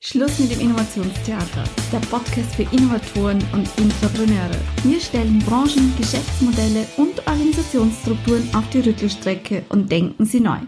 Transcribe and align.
Schluss 0.00 0.38
mit 0.38 0.52
dem 0.52 0.60
Innovationstheater, 0.60 1.64
der 1.90 1.98
Podcast 1.98 2.54
für 2.54 2.62
Innovatoren 2.62 3.42
und 3.52 3.68
Intrapreneure. 3.78 4.56
Wir 4.84 5.00
stellen 5.00 5.40
Branchen, 5.40 5.92
Geschäftsmodelle 5.98 6.86
und 6.96 7.26
Organisationsstrukturen 7.26 8.48
auf 8.54 8.68
die 8.70 8.78
Rüttelstrecke 8.78 9.64
und 9.70 9.90
denken 9.90 10.24
sie 10.24 10.38
neu. 10.38 10.60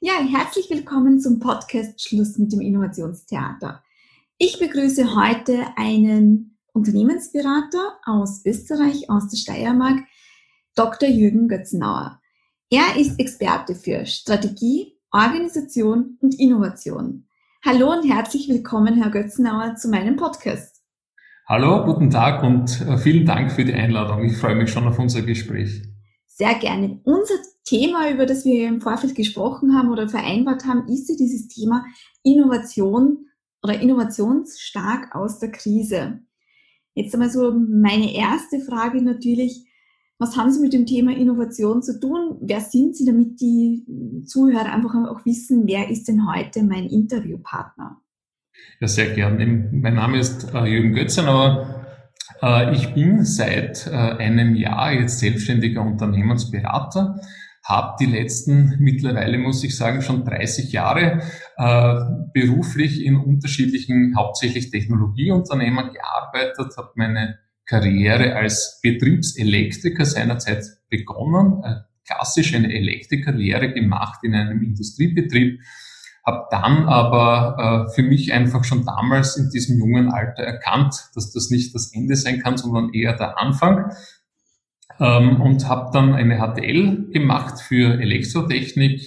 Ja, 0.00 0.14
herzlich 0.28 0.68
willkommen 0.70 1.20
zum 1.20 1.38
Podcast 1.38 2.02
Schluss 2.02 2.36
mit 2.36 2.52
dem 2.52 2.60
Innovationstheater. 2.60 3.84
Ich 4.38 4.58
begrüße 4.58 5.14
heute 5.14 5.66
einen 5.76 6.58
Unternehmensberater 6.72 8.00
aus 8.04 8.44
Österreich, 8.44 9.08
aus 9.08 9.28
der 9.28 9.36
Steiermark, 9.36 10.00
Dr. 10.74 11.08
Jürgen 11.08 11.46
Götzenauer. 11.46 12.20
Er 12.70 12.96
ist 12.96 13.20
Experte 13.20 13.76
für 13.76 14.04
Strategie, 14.04 14.96
Organisation 15.12 16.18
und 16.20 16.40
Innovation. 16.40 17.28
Hallo 17.62 17.92
und 17.92 18.10
herzlich 18.10 18.48
willkommen, 18.48 19.02
Herr 19.02 19.10
Götzenauer, 19.10 19.74
zu 19.76 19.90
meinem 19.90 20.16
Podcast. 20.16 20.82
Hallo, 21.46 21.84
guten 21.84 22.08
Tag 22.08 22.42
und 22.42 22.80
äh, 22.80 22.96
vielen 22.96 23.26
Dank 23.26 23.52
für 23.52 23.66
die 23.66 23.74
Einladung. 23.74 24.24
Ich 24.24 24.38
freue 24.38 24.54
mich 24.54 24.70
schon 24.70 24.88
auf 24.88 24.98
unser 24.98 25.20
Gespräch. 25.20 25.82
Sehr 26.26 26.54
gerne. 26.54 27.00
Unser 27.04 27.34
Thema, 27.64 28.10
über 28.10 28.24
das 28.24 28.46
wir 28.46 28.66
im 28.66 28.80
Vorfeld 28.80 29.14
gesprochen 29.14 29.76
haben 29.76 29.90
oder 29.90 30.08
vereinbart 30.08 30.64
haben, 30.64 30.88
ist 30.88 31.10
ja 31.10 31.16
dieses 31.18 31.48
Thema 31.48 31.84
Innovation 32.22 33.26
oder 33.62 33.78
innovationsstark 33.78 35.14
aus 35.14 35.38
der 35.38 35.50
Krise. 35.50 36.20
Jetzt 36.94 37.12
einmal 37.12 37.28
so 37.28 37.52
meine 37.52 38.14
erste 38.14 38.60
Frage 38.60 39.02
natürlich, 39.02 39.66
was 40.20 40.36
haben 40.36 40.52
Sie 40.52 40.60
mit 40.60 40.74
dem 40.74 40.84
Thema 40.84 41.16
Innovation 41.16 41.82
zu 41.82 41.98
tun? 41.98 42.36
Wer 42.42 42.60
sind 42.60 42.94
Sie, 42.94 43.06
damit 43.06 43.40
die 43.40 44.22
Zuhörer 44.26 44.70
einfach 44.70 44.94
auch 45.08 45.24
wissen, 45.24 45.66
wer 45.66 45.90
ist 45.90 46.08
denn 46.08 46.30
heute 46.30 46.62
mein 46.62 46.86
Interviewpartner? 46.86 47.96
Ja, 48.80 48.86
sehr 48.86 49.14
gern. 49.14 49.70
Mein 49.72 49.94
Name 49.94 50.18
ist 50.18 50.52
äh, 50.52 50.66
Jürgen 50.66 50.92
Götzenauer. 50.92 51.86
Äh, 52.42 52.74
ich 52.74 52.92
bin 52.92 53.24
seit 53.24 53.86
äh, 53.86 53.92
einem 53.92 54.54
Jahr 54.56 54.92
jetzt 54.92 55.20
selbstständiger 55.20 55.80
Unternehmensberater, 55.80 57.18
habe 57.64 57.96
die 57.98 58.06
letzten 58.06 58.76
mittlerweile, 58.78 59.38
muss 59.38 59.64
ich 59.64 59.74
sagen, 59.74 60.02
schon 60.02 60.24
30 60.24 60.72
Jahre 60.72 61.20
beruflich 62.32 63.04
in 63.04 63.16
unterschiedlichen, 63.16 64.14
hauptsächlich 64.16 64.70
Technologieunternehmen 64.70 65.90
gearbeitet, 65.92 66.74
habe 66.78 66.92
meine 66.94 67.38
Karriere 67.70 68.34
als 68.34 68.80
Betriebselektriker 68.82 70.04
seinerzeit 70.04 70.64
begonnen, 70.88 71.62
klassisch 72.04 72.52
eine 72.54 72.72
Elektrikerlehre 72.72 73.72
gemacht 73.72 74.24
in 74.24 74.34
einem 74.34 74.60
Industriebetrieb, 74.60 75.60
habe 76.26 76.46
dann 76.50 76.88
aber 76.88 77.86
äh, 77.88 77.94
für 77.94 78.02
mich 78.02 78.32
einfach 78.32 78.64
schon 78.64 78.84
damals 78.84 79.36
in 79.36 79.50
diesem 79.50 79.78
jungen 79.78 80.10
Alter 80.10 80.42
erkannt, 80.42 80.94
dass 81.14 81.32
das 81.32 81.50
nicht 81.50 81.74
das 81.74 81.94
Ende 81.94 82.16
sein 82.16 82.40
kann, 82.40 82.56
sondern 82.56 82.92
eher 82.92 83.16
der 83.16 83.38
Anfang. 83.38 83.92
Ähm, 84.98 85.40
und 85.40 85.68
habe 85.68 85.90
dann 85.92 86.12
eine 86.12 86.38
HTL 86.38 87.10
gemacht 87.10 87.60
für 87.60 88.00
Elektrotechnik, 88.00 89.00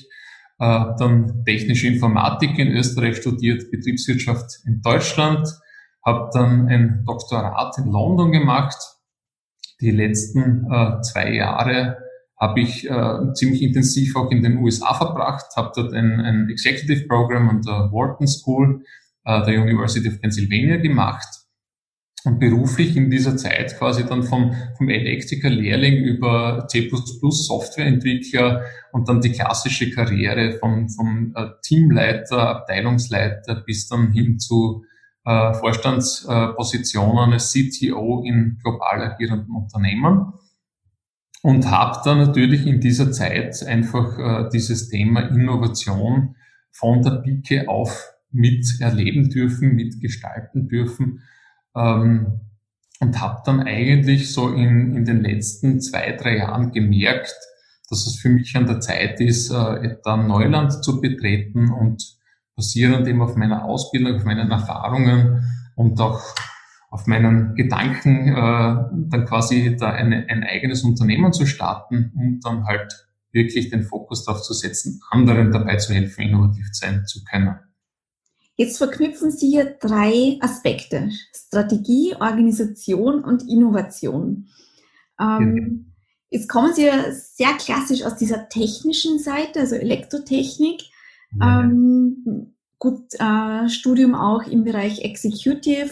äh, 0.59 0.85
dann 0.97 1.43
technische 1.45 1.87
Informatik 1.87 2.57
in 2.57 2.69
Österreich 2.69 3.17
studiert, 3.17 3.69
Betriebswirtschaft 3.69 4.61
in 4.65 4.81
Deutschland, 4.81 5.47
habe 6.05 6.29
dann 6.33 6.67
ein 6.67 7.03
Doktorat 7.05 7.77
in 7.77 7.91
London 7.91 8.31
gemacht. 8.31 8.77
Die 9.81 9.91
letzten 9.91 10.71
äh, 10.71 11.01
zwei 11.01 11.33
Jahre 11.33 11.97
habe 12.39 12.59
ich 12.61 12.89
äh, 12.89 13.33
ziemlich 13.33 13.61
intensiv 13.61 14.15
auch 14.15 14.31
in 14.31 14.43
den 14.43 14.57
USA 14.57 14.93
verbracht, 14.93 15.45
habe 15.55 15.71
dort 15.75 15.93
ein, 15.93 16.19
ein 16.19 16.49
Executive 16.49 17.07
Program 17.07 17.49
an 17.49 17.61
der 17.61 17.89
Wharton 17.91 18.27
School 18.27 18.83
äh, 19.25 19.45
der 19.45 19.61
University 19.61 20.07
of 20.09 20.19
Pennsylvania 20.19 20.77
gemacht 20.77 21.43
und 22.25 22.39
beruflich 22.39 22.95
in 22.95 23.09
dieser 23.09 23.37
Zeit 23.37 23.77
quasi 23.77 24.05
dann 24.05 24.23
vom, 24.23 24.53
vom 24.77 24.89
Elektriker-Lehrling 24.89 26.03
über 26.03 26.65
C++ 26.69 26.89
Softwareentwickler 26.89 28.63
und 28.91 29.09
dann 29.09 29.21
die 29.21 29.31
klassische 29.31 29.89
Karriere 29.91 30.53
vom, 30.59 30.89
vom 30.89 31.33
äh, 31.35 31.47
Teamleiter, 31.61 32.49
Abteilungsleiter 32.49 33.63
bis 33.65 33.87
dann 33.87 34.11
hin 34.11 34.39
zu 34.39 34.83
äh, 35.25 35.53
Vorstandspositionen 35.53 37.33
als 37.33 37.51
CTO 37.51 38.23
in 38.25 38.59
global 38.61 39.01
agierenden 39.01 39.55
Unternehmen 39.55 40.33
und 41.41 41.69
habe 41.69 41.99
dann 42.05 42.19
natürlich 42.19 42.65
in 42.65 42.79
dieser 42.79 43.11
Zeit 43.11 43.63
einfach 43.63 44.17
äh, 44.17 44.49
dieses 44.51 44.89
Thema 44.89 45.21
Innovation 45.29 46.35
von 46.71 47.01
der 47.01 47.21
Pike 47.21 47.67
auf 47.67 48.13
mit 48.31 48.65
erleben 48.79 49.29
dürfen, 49.29 49.75
mitgestalten 49.75 50.67
dürfen 50.67 51.21
ähm, 51.75 52.39
und 52.99 53.21
habe 53.21 53.41
dann 53.45 53.61
eigentlich 53.61 54.31
so 54.33 54.49
in, 54.49 54.95
in 54.95 55.05
den 55.05 55.21
letzten 55.21 55.79
zwei, 55.81 56.13
drei 56.13 56.37
Jahren 56.37 56.71
gemerkt, 56.71 57.35
dass 57.89 58.07
es 58.07 58.15
für 58.15 58.29
mich 58.29 58.55
an 58.55 58.65
der 58.65 58.79
Zeit 58.79 59.19
ist, 59.19 59.51
äh, 59.51 59.97
dann 60.03 60.27
Neuland 60.27 60.83
zu 60.83 60.99
betreten 60.99 61.71
und 61.71 62.17
basierend 62.55 63.07
eben 63.07 63.21
auf 63.21 63.35
meiner 63.35 63.65
Ausbildung, 63.65 64.15
auf 64.15 64.23
meinen 64.23 64.51
Erfahrungen 64.51 65.43
und 65.75 65.99
auch 65.99 66.21
auf 66.89 67.07
meinen 67.07 67.55
Gedanken, 67.55 68.27
äh, 68.27 68.35
dann 68.35 69.25
quasi 69.25 69.75
da 69.77 69.89
eine, 69.89 70.27
ein 70.29 70.43
eigenes 70.43 70.83
Unternehmen 70.83 71.33
zu 71.33 71.47
starten 71.47 72.11
und 72.15 72.41
dann 72.45 72.65
halt 72.65 73.07
wirklich 73.31 73.69
den 73.71 73.81
Fokus 73.83 74.25
darauf 74.25 74.43
zu 74.43 74.53
setzen, 74.53 75.01
anderen 75.09 75.51
dabei 75.51 75.77
zu 75.77 75.93
helfen, 75.93 76.21
innovativ 76.21 76.67
sein 76.71 77.05
zu 77.07 77.23
können. 77.23 77.55
Jetzt 78.55 78.77
verknüpfen 78.77 79.31
Sie 79.31 79.49
hier 79.49 79.75
drei 79.81 80.37
Aspekte. 80.39 81.09
Strategie, 81.35 82.13
Organisation 82.19 83.23
und 83.23 83.49
Innovation. 83.49 84.49
Ähm, 85.19 85.55
genau. 85.55 85.79
Jetzt 86.29 86.49
kommen 86.49 86.73
Sie 86.73 86.85
ja 86.85 87.11
sehr 87.11 87.53
klassisch 87.57 88.03
aus 88.03 88.15
dieser 88.15 88.49
technischen 88.49 89.17
Seite, 89.17 89.61
also 89.61 89.75
Elektrotechnik. 89.75 90.81
Ähm, 91.41 92.53
gut, 92.79 93.13
äh, 93.19 93.69
Studium 93.69 94.15
auch 94.15 94.45
im 94.45 94.63
Bereich 94.63 95.03
Executive, 95.03 95.91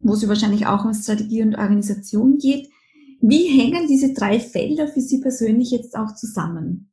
wo 0.00 0.14
es 0.14 0.28
wahrscheinlich 0.28 0.66
auch 0.66 0.84
um 0.84 0.92
Strategie 0.92 1.42
und 1.42 1.56
Organisation 1.56 2.38
geht. 2.38 2.68
Wie 3.20 3.46
hängen 3.58 3.86
diese 3.88 4.12
drei 4.12 4.38
Felder 4.38 4.88
für 4.88 5.00
Sie 5.00 5.20
persönlich 5.20 5.70
jetzt 5.70 5.96
auch 5.96 6.14
zusammen? 6.14 6.90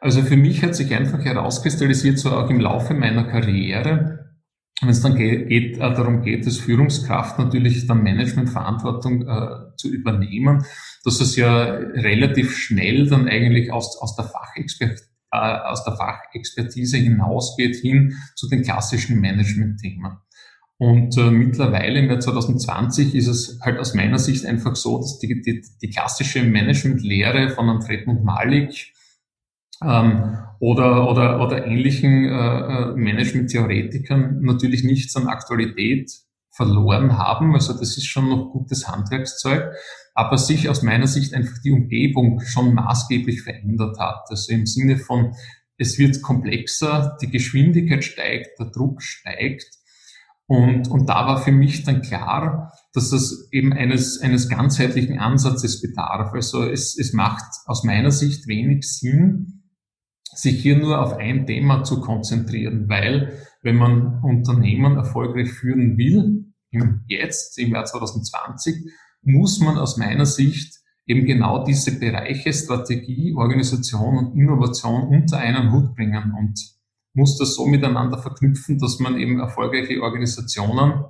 Also 0.00 0.22
für 0.22 0.36
mich 0.36 0.62
hat 0.62 0.74
sich 0.76 0.94
einfach 0.94 1.24
herauskristallisiert, 1.24 2.18
so 2.18 2.30
auch 2.30 2.50
im 2.50 2.60
Laufe 2.60 2.92
meiner 2.92 3.24
Karriere, 3.24 4.36
wenn 4.80 4.90
es 4.90 5.00
dann 5.00 5.16
geht, 5.16 5.48
geht, 5.48 5.76
äh, 5.76 5.80
darum 5.80 6.22
geht, 6.22 6.44
als 6.44 6.58
Führungskraft 6.58 7.38
natürlich 7.38 7.86
dann 7.86 8.02
Managementverantwortung 8.02 9.22
äh, 9.22 9.76
zu 9.76 9.88
übernehmen, 9.88 10.64
dass 11.04 11.20
es 11.20 11.36
ja 11.36 11.64
relativ 11.64 12.56
schnell 12.56 13.08
dann 13.08 13.28
eigentlich 13.28 13.72
aus, 13.72 13.96
aus 13.98 14.14
der 14.14 14.26
Fachexpertise 14.26 15.13
äh, 15.34 15.68
aus 15.68 15.84
der 15.84 15.96
Fachexpertise 15.96 16.96
hinausgeht 16.96 17.76
hin 17.76 18.16
zu 18.36 18.48
den 18.48 18.62
klassischen 18.62 19.20
Management-Themen. 19.20 20.18
Und 20.78 21.16
äh, 21.16 21.30
mittlerweile 21.30 22.00
im 22.00 22.08
Jahr 22.08 22.20
2020 22.20 23.14
ist 23.14 23.28
es 23.28 23.60
halt 23.62 23.78
aus 23.78 23.94
meiner 23.94 24.18
Sicht 24.18 24.44
einfach 24.44 24.76
so, 24.76 24.98
dass 24.98 25.18
die, 25.18 25.40
die, 25.40 25.64
die 25.80 25.90
klassische 25.90 26.42
Management-Lehre 26.42 27.50
von 27.50 27.80
Fredmund 27.80 28.24
Malik 28.24 28.92
ähm, 29.82 30.38
oder, 30.58 31.08
oder, 31.08 31.40
oder 31.40 31.66
ähnlichen 31.66 32.24
äh, 32.24 32.28
äh, 32.28 32.94
Management-Theoretikern 32.96 34.40
natürlich 34.42 34.82
nichts 34.84 35.14
an 35.16 35.28
Aktualität 35.28 36.10
verloren 36.50 37.18
haben. 37.18 37.54
Also 37.54 37.72
das 37.72 37.96
ist 37.96 38.06
schon 38.06 38.28
noch 38.28 38.50
gutes 38.50 38.88
Handwerkszeug, 38.88 39.72
aber 40.14 40.38
sich 40.38 40.68
aus 40.68 40.82
meiner 40.82 41.08
Sicht 41.08 41.34
einfach 41.34 41.58
die 41.64 41.72
Umgebung 41.72 42.40
schon 42.40 42.74
maßgeblich 42.74 43.42
verändert 43.42 43.98
hat. 43.98 44.24
Also 44.28 44.52
im 44.52 44.64
Sinne 44.64 44.96
von, 44.96 45.34
es 45.76 45.98
wird 45.98 46.22
komplexer, 46.22 47.16
die 47.20 47.30
Geschwindigkeit 47.30 48.04
steigt, 48.04 48.58
der 48.58 48.66
Druck 48.66 49.02
steigt. 49.02 49.66
Und, 50.46 50.88
und 50.88 51.08
da 51.08 51.26
war 51.26 51.42
für 51.42 51.52
mich 51.52 51.82
dann 51.84 52.02
klar, 52.02 52.72
dass 52.92 53.12
es 53.12 53.48
eben 53.50 53.72
eines, 53.72 54.20
eines 54.20 54.48
ganzheitlichen 54.48 55.18
Ansatzes 55.18 55.80
bedarf. 55.80 56.32
Also 56.32 56.62
es, 56.62 56.96
es 56.96 57.12
macht 57.12 57.44
aus 57.66 57.82
meiner 57.82 58.10
Sicht 58.10 58.46
wenig 58.46 58.84
Sinn, 58.88 59.62
sich 60.34 60.62
hier 60.62 60.76
nur 60.76 61.00
auf 61.00 61.14
ein 61.14 61.46
Thema 61.46 61.82
zu 61.82 62.00
konzentrieren, 62.00 62.88
weil 62.88 63.38
wenn 63.62 63.76
man 63.76 64.22
Unternehmen 64.22 64.96
erfolgreich 64.96 65.50
führen 65.50 65.96
will, 65.96 66.54
Jetzt, 67.06 67.58
im 67.58 67.72
Jahr 67.72 67.84
2020, 67.84 68.90
muss 69.24 69.60
man 69.60 69.78
aus 69.78 69.96
meiner 69.96 70.26
Sicht 70.26 70.80
eben 71.06 71.26
genau 71.26 71.64
diese 71.64 71.98
Bereiche 71.98 72.52
Strategie, 72.52 73.34
Organisation 73.36 74.18
und 74.18 74.38
Innovation 74.38 75.08
unter 75.08 75.38
einen 75.38 75.72
Hut 75.72 75.94
bringen 75.94 76.32
und 76.38 76.58
muss 77.12 77.38
das 77.38 77.54
so 77.54 77.66
miteinander 77.66 78.18
verknüpfen, 78.18 78.78
dass 78.78 78.98
man 78.98 79.18
eben 79.18 79.38
erfolgreiche 79.38 80.00
Organisationen 80.00 81.04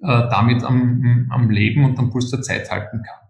äh, 0.00 0.28
damit 0.30 0.64
am, 0.64 1.28
am 1.30 1.50
Leben 1.50 1.84
und 1.84 1.98
am 1.98 2.10
Puls 2.10 2.30
der 2.30 2.42
Zeit 2.42 2.70
halten 2.70 3.02
kann. 3.02 3.28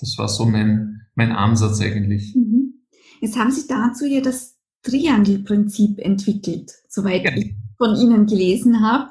Das 0.00 0.16
war 0.16 0.28
so 0.28 0.46
mein, 0.46 1.02
mein 1.14 1.32
Ansatz 1.32 1.80
eigentlich. 1.80 2.34
Mhm. 2.34 2.74
Jetzt 3.20 3.36
haben 3.36 3.50
Sie 3.50 3.66
dazu 3.66 4.06
ja 4.06 4.20
das 4.20 4.56
Triangelprinzip 4.82 5.98
entwickelt, 5.98 6.72
soweit 6.88 7.24
ja. 7.24 7.36
ich 7.36 7.54
von 7.76 7.96
Ihnen 7.96 8.26
gelesen 8.26 8.80
habe. 8.80 9.10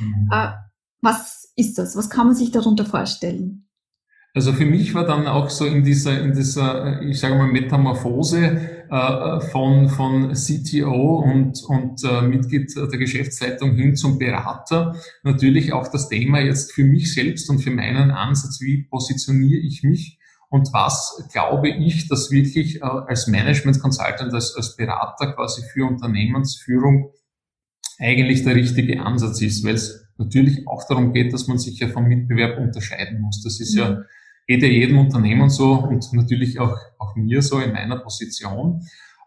Mhm. 0.00 0.30
Äh, 0.32 0.52
was 1.02 1.52
ist 1.56 1.76
das? 1.78 1.96
Was 1.96 2.08
kann 2.08 2.28
man 2.28 2.36
sich 2.36 2.50
darunter 2.50 2.84
vorstellen? 2.84 3.67
Also 4.38 4.52
für 4.52 4.66
mich 4.66 4.94
war 4.94 5.04
dann 5.04 5.26
auch 5.26 5.50
so 5.50 5.66
in 5.66 5.82
dieser, 5.82 6.22
in 6.22 6.32
dieser, 6.32 7.02
ich 7.02 7.18
sage 7.18 7.34
mal, 7.34 7.48
Metamorphose 7.48 8.86
äh, 8.88 9.40
von, 9.40 9.88
von 9.88 10.32
CTO 10.32 11.24
und, 11.24 11.60
und 11.64 12.04
äh, 12.04 12.22
Mitglied 12.22 12.72
der 12.76 12.98
Geschäftsleitung 13.00 13.74
hin 13.74 13.96
zum 13.96 14.16
Berater 14.16 14.94
natürlich 15.24 15.72
auch 15.72 15.88
das 15.88 16.08
Thema 16.08 16.38
jetzt 16.38 16.72
für 16.72 16.84
mich 16.84 17.12
selbst 17.12 17.50
und 17.50 17.58
für 17.58 17.72
meinen 17.72 18.12
Ansatz, 18.12 18.60
wie 18.60 18.84
positioniere 18.84 19.58
ich 19.58 19.82
mich 19.82 20.20
und 20.50 20.72
was 20.72 21.20
glaube 21.32 21.70
ich, 21.70 22.06
dass 22.06 22.30
wirklich 22.30 22.76
äh, 22.76 22.84
als 22.84 23.26
Management 23.26 23.80
Consultant, 23.80 24.32
als, 24.32 24.54
als 24.54 24.76
Berater 24.76 25.32
quasi 25.32 25.62
für 25.72 25.84
Unternehmensführung 25.84 27.10
eigentlich 27.98 28.44
der 28.44 28.54
richtige 28.54 29.02
Ansatz 29.02 29.42
ist, 29.42 29.64
weil 29.64 29.74
es 29.74 30.06
natürlich 30.16 30.68
auch 30.68 30.86
darum 30.86 31.12
geht, 31.12 31.32
dass 31.32 31.48
man 31.48 31.58
sich 31.58 31.80
ja 31.80 31.88
vom 31.88 32.04
Mitbewerb 32.04 32.56
unterscheiden 32.60 33.20
muss. 33.20 33.42
Das 33.42 33.58
ist 33.58 33.74
ja, 33.74 34.04
geht 34.48 34.62
ja 34.62 34.68
jedem 34.68 34.98
Unternehmen 34.98 35.50
so 35.50 35.74
und 35.74 36.10
natürlich 36.14 36.58
auch, 36.58 36.76
auch 36.98 37.14
mir 37.14 37.42
so 37.42 37.60
in 37.60 37.72
meiner 37.72 37.98
Position. 37.98 38.82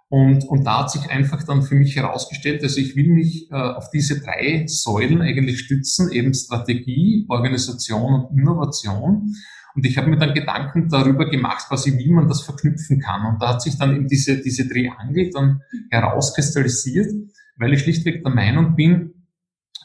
Und, 0.10 0.44
und 0.46 0.66
da 0.66 0.80
hat 0.80 0.92
sich 0.92 1.10
einfach 1.10 1.44
dann 1.44 1.62
für 1.62 1.76
mich 1.76 1.96
herausgestellt, 1.96 2.62
also 2.64 2.82
ich 2.82 2.98
will 2.98 3.08
mich 3.08 3.50
äh, 3.50 3.56
auf 3.56 3.90
diese 3.92 4.20
drei 4.20 4.66
Säulen 4.68 5.22
eigentlich 5.22 5.60
stützen, 5.60 6.12
eben 6.12 6.34
Strategie, 6.34 7.26
Organisation 7.30 8.14
und 8.16 8.38
Innovation. 8.38 9.34
Und 9.74 9.86
ich 9.86 9.98
habe 9.98 10.10
mir 10.10 10.18
dann 10.18 10.34
Gedanken 10.34 10.90
darüber 10.90 11.30
gemacht, 11.30 11.68
quasi 11.70 11.98
wie 11.98 12.12
man 12.12 12.28
das 12.28 12.42
verknüpfen 12.42 13.00
kann. 13.00 13.26
Und 13.32 13.42
da 13.42 13.50
hat 13.50 13.62
sich 13.62 13.78
dann 13.78 13.96
eben 13.96 14.08
diese, 14.08 14.42
diese 14.42 14.68
Triangel 14.68 15.30
dann 15.30 15.62
herauskristallisiert, 15.92 17.10
weil 17.58 17.72
ich 17.74 17.82
schlichtweg 17.82 18.24
der 18.24 18.34
Meinung 18.34 18.76
bin, 18.76 19.28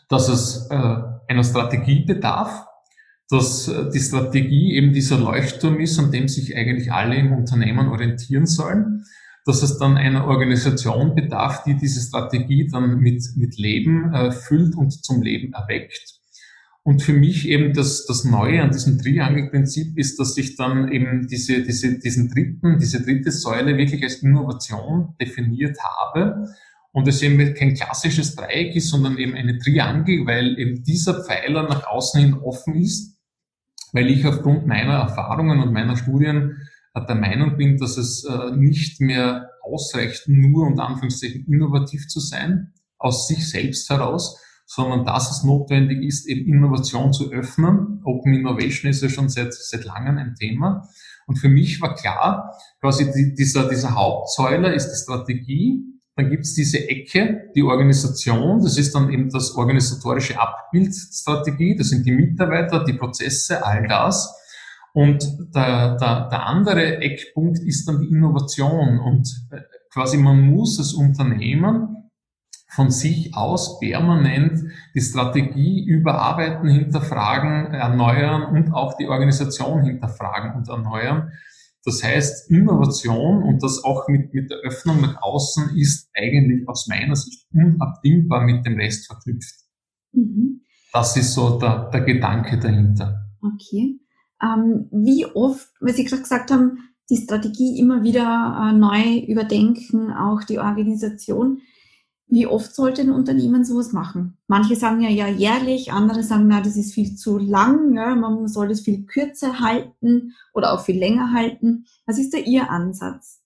dass 0.09 0.29
es 0.29 0.67
äh, 0.71 0.97
einer 1.29 1.45
Strategie 1.45 2.05
bedarf, 2.05 2.67
dass 3.29 3.69
äh, 3.69 3.91
die 3.91 4.01
Strategie 4.01 4.75
eben 4.75 4.93
dieser 4.93 5.19
Leuchtturm 5.19 5.81
ist, 5.81 5.99
an 5.99 6.13
dem 6.13 6.29
sich 6.29 6.57
eigentlich 6.57 6.93
alle 6.93 7.17
im 7.17 7.33
Unternehmen 7.33 7.89
orientieren 7.89 8.47
sollen, 8.47 9.05
dass 9.45 9.63
es 9.63 9.79
dann 9.79 9.97
einer 9.97 10.27
Organisation 10.27 11.15
bedarf, 11.15 11.63
die 11.65 11.77
diese 11.77 12.01
Strategie 12.01 12.69
dann 12.69 12.99
mit, 12.99 13.23
mit 13.37 13.57
Leben 13.57 14.13
äh, 14.13 14.33
füllt 14.33 14.75
und 14.75 15.05
zum 15.05 15.23
Leben 15.23 15.53
erweckt. 15.53 16.21
Und 16.83 17.03
für 17.03 17.13
mich 17.13 17.49
eben 17.49 17.73
das, 17.73 18.07
das 18.07 18.25
Neue 18.25 18.63
an 18.63 18.71
diesem 18.71 18.99
Triangelprinzip 18.99 19.99
ist, 19.99 20.21
dass 20.21 20.37
ich 20.37 20.55
dann 20.55 20.93
eben 20.93 21.27
diese, 21.27 21.63
diese, 21.63 21.99
diesen 21.99 22.29
dritten, 22.29 22.79
diese 22.79 23.03
dritte 23.03 23.33
Säule 23.33 23.77
wirklich 23.77 24.05
als 24.05 24.23
Innovation 24.23 25.15
definiert 25.21 25.79
habe. 25.83 26.49
Und 26.93 27.09
es 27.09 27.23
eben 27.23 27.55
kein 27.55 27.75
klassisches 27.75 28.37
Dreieck 28.37 28.77
ist, 28.77 28.89
sondern 28.89 29.19
eben 29.19 29.35
eine 29.35 29.59
Triangel, 29.59 30.27
weil 30.27 30.59
eben 30.59 30.85
dieser 30.85 31.25
Pfeiler 31.25 31.65
nach 31.65 31.87
außen 31.89 32.21
hin 32.21 32.35
offen 32.35 32.77
ist, 32.77 33.16
weil 33.97 34.11
ich 34.11 34.27
aufgrund 34.27 34.67
meiner 34.67 34.93
Erfahrungen 34.93 35.59
und 35.61 35.73
meiner 35.73 35.97
Studien 35.97 36.69
äh, 36.93 37.01
der 37.07 37.15
Meinung 37.15 37.57
bin, 37.57 37.79
dass 37.79 37.97
es 37.97 38.25
äh, 38.25 38.55
nicht 38.55 39.01
mehr 39.01 39.49
ausreicht, 39.63 40.29
nur 40.29 40.67
und 40.67 40.79
Anführungszeichen 40.79 41.47
innovativ 41.47 42.07
zu 42.07 42.21
sein, 42.21 42.75
aus 42.99 43.27
sich 43.27 43.49
selbst 43.49 43.89
heraus, 43.89 44.39
sondern 44.67 45.07
dass 45.07 45.31
es 45.31 45.45
notwendig 45.45 46.03
ist, 46.03 46.27
eben 46.27 46.47
Innovation 46.47 47.15
zu 47.15 47.33
öffnen. 47.33 48.03
Open 48.05 48.35
Innovation 48.35 48.91
ist 48.91 49.03
ja 49.03 49.09
schon 49.09 49.31
seit, 49.31 49.55
seit 49.55 49.85
langem 49.85 50.19
ein 50.19 50.35
Thema. 50.35 50.87
Und 51.27 51.37
für 51.37 51.49
mich 51.49 51.81
war 51.81 51.95
klar, 51.95 52.55
quasi 52.81 53.11
die, 53.11 53.35
dieser, 53.35 53.67
dieser 53.67 53.95
Hauptsäuler 53.95 54.75
ist 54.75 54.91
die 54.91 55.03
Strategie, 55.03 55.86
dann 56.17 56.31
gibt's 56.31 56.55
diese 56.55 56.89
Ecke, 56.89 57.51
die 57.55 57.63
Organisation, 57.63 58.63
das 58.63 58.79
ist 58.79 58.95
dann 58.95 59.11
eben 59.11 59.29
das 59.29 59.55
organisatorische 59.55 60.41
Abbild 60.41 60.95
Strategie, 60.95 61.77
das 61.77 61.91
sind 61.91 62.07
die 62.07 62.13
Mitarbeiter, 62.13 62.85
die 62.85 62.95
Prozesse, 62.95 63.65
all 63.65 63.87
das. 63.87 64.35
Und 64.95 65.23
der, 65.55 65.97
der, 65.99 66.29
der 66.31 66.47
andere 66.47 67.03
Eckpunkt 67.03 67.59
ist 67.59 67.87
dann 67.87 68.01
die 68.01 68.09
Innovation. 68.09 68.99
Und 68.99 69.29
äh, 69.51 69.61
quasi 69.93 70.17
man 70.17 70.41
muss 70.41 70.79
als 70.79 70.95
Unternehmen 70.95 72.11
von 72.69 72.91
sich 72.91 73.35
aus 73.35 73.79
permanent 73.79 74.59
die 74.95 75.03
Strategie 75.03 75.85
überarbeiten, 75.85 76.67
hinterfragen, 76.67 77.75
erneuern 77.75 78.45
und 78.55 78.73
auch 78.73 78.97
die 78.97 79.07
Organisation 79.07 79.85
hinterfragen 79.85 80.55
und 80.55 80.69
erneuern. 80.71 81.31
Das 81.87 82.03
heißt, 82.03 82.51
Innovation 82.51 83.45
und 83.45 83.63
das 83.63 83.85
auch 83.85 84.09
mit, 84.09 84.35
mit 84.35 84.51
der 84.51 84.59
Öffnung 84.59 85.01
nach 85.03 85.23
außen 85.23 85.77
ist 85.77 86.11
eigentlich 86.15 86.69
aus 86.69 86.89
meiner 86.89 87.15
Sicht 87.15 87.47
unabdingbar 87.55 88.45
mit 88.45 88.67
dem 88.67 88.75
Rest 88.75 89.07
verknüpft. 89.07 89.55
Mhm. 90.13 90.63
Das 90.93 91.17
ist 91.17 91.33
so 91.33 91.61
der, 91.61 91.89
der 91.91 92.01
Gedanke 92.01 92.59
dahinter. 92.59 93.31
Okay. 93.41 94.01
Ähm, 94.43 94.89
wie 94.91 95.27
oft, 95.27 95.69
weil 95.81 95.95
Sie 95.95 96.05
gerade 96.05 96.23
gesagt 96.23 96.51
haben, 96.51 96.79
die 97.09 97.19
Strategie 97.19 97.79
immer 97.79 98.03
wieder 98.03 98.69
äh, 98.69 98.77
neu 98.77 99.25
überdenken, 99.25 100.13
auch 100.13 100.43
die 100.43 100.59
Organisation. 100.59 101.61
Wie 102.29 102.47
oft 102.47 102.75
sollte 102.75 103.03
ein 103.03 103.11
Unternehmen 103.11 103.65
sowas 103.65 103.93
machen? 103.93 104.37
Manche 104.49 104.75
sagen 104.75 105.01
ja, 105.01 105.11
ja, 105.11 105.29
jährlich, 105.29 105.93
andere 105.93 106.25
sagen, 106.25 106.49
na, 106.49 106.61
das 106.61 106.77
ist 106.77 106.93
viel 106.93 107.15
zu 107.15 107.39
lang, 107.39 107.95
ja, 107.95 108.17
man 108.17 108.49
soll 108.49 108.69
das 108.69 108.81
viel 108.81 109.07
kürzer 109.07 109.61
halten 109.61 110.35
oder 110.53 110.73
auch 110.73 110.85
viel 110.85 110.99
länger 110.99 111.33
halten. 111.33 111.87
Was 112.05 112.19
ist 112.19 112.35
da 112.35 112.39
Ihr 112.39 112.69
Ansatz? 112.69 113.43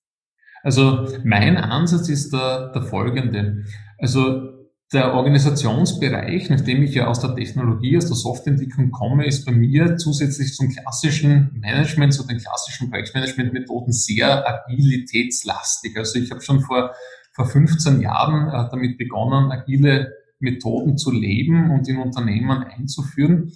Also 0.63 1.07
mein 1.25 1.57
Ansatz 1.57 2.09
ist 2.09 2.33
der, 2.33 2.73
der 2.73 2.83
folgende. 2.83 3.65
Also 3.99 4.61
der 4.93 5.15
Organisationsbereich, 5.15 6.51
nachdem 6.51 6.83
ich 6.83 6.95
ja 6.95 7.07
aus 7.07 7.21
der 7.21 7.37
Technologie, 7.37 7.97
aus 7.97 8.07
der 8.07 8.17
Softwareentwicklung 8.17 8.91
komme, 8.91 9.25
ist 9.25 9.47
bei 9.47 9.53
mir 9.53 9.97
zusätzlich 9.97 10.55
zum 10.55 10.69
klassischen 10.69 11.51
Management, 11.61 12.13
zu 12.13 12.27
den 12.27 12.39
klassischen 12.39 12.91
Projektmanagement-Methoden 12.91 13.93
sehr 13.93 14.49
agilitätslastig. 14.49 15.97
Also 15.97 16.19
ich 16.19 16.31
habe 16.33 16.41
schon 16.41 16.61
vor 16.61 16.93
vor 17.41 17.47
15 17.47 18.01
Jahren 18.01 18.49
äh, 18.49 18.69
damit 18.71 18.99
begonnen, 18.99 19.51
agile 19.51 20.13
Methoden 20.41 20.99
zu 20.99 21.11
leben 21.11 21.71
und 21.71 21.89
in 21.89 21.99
Unternehmen 21.99 22.63
einzuführen. 22.63 23.53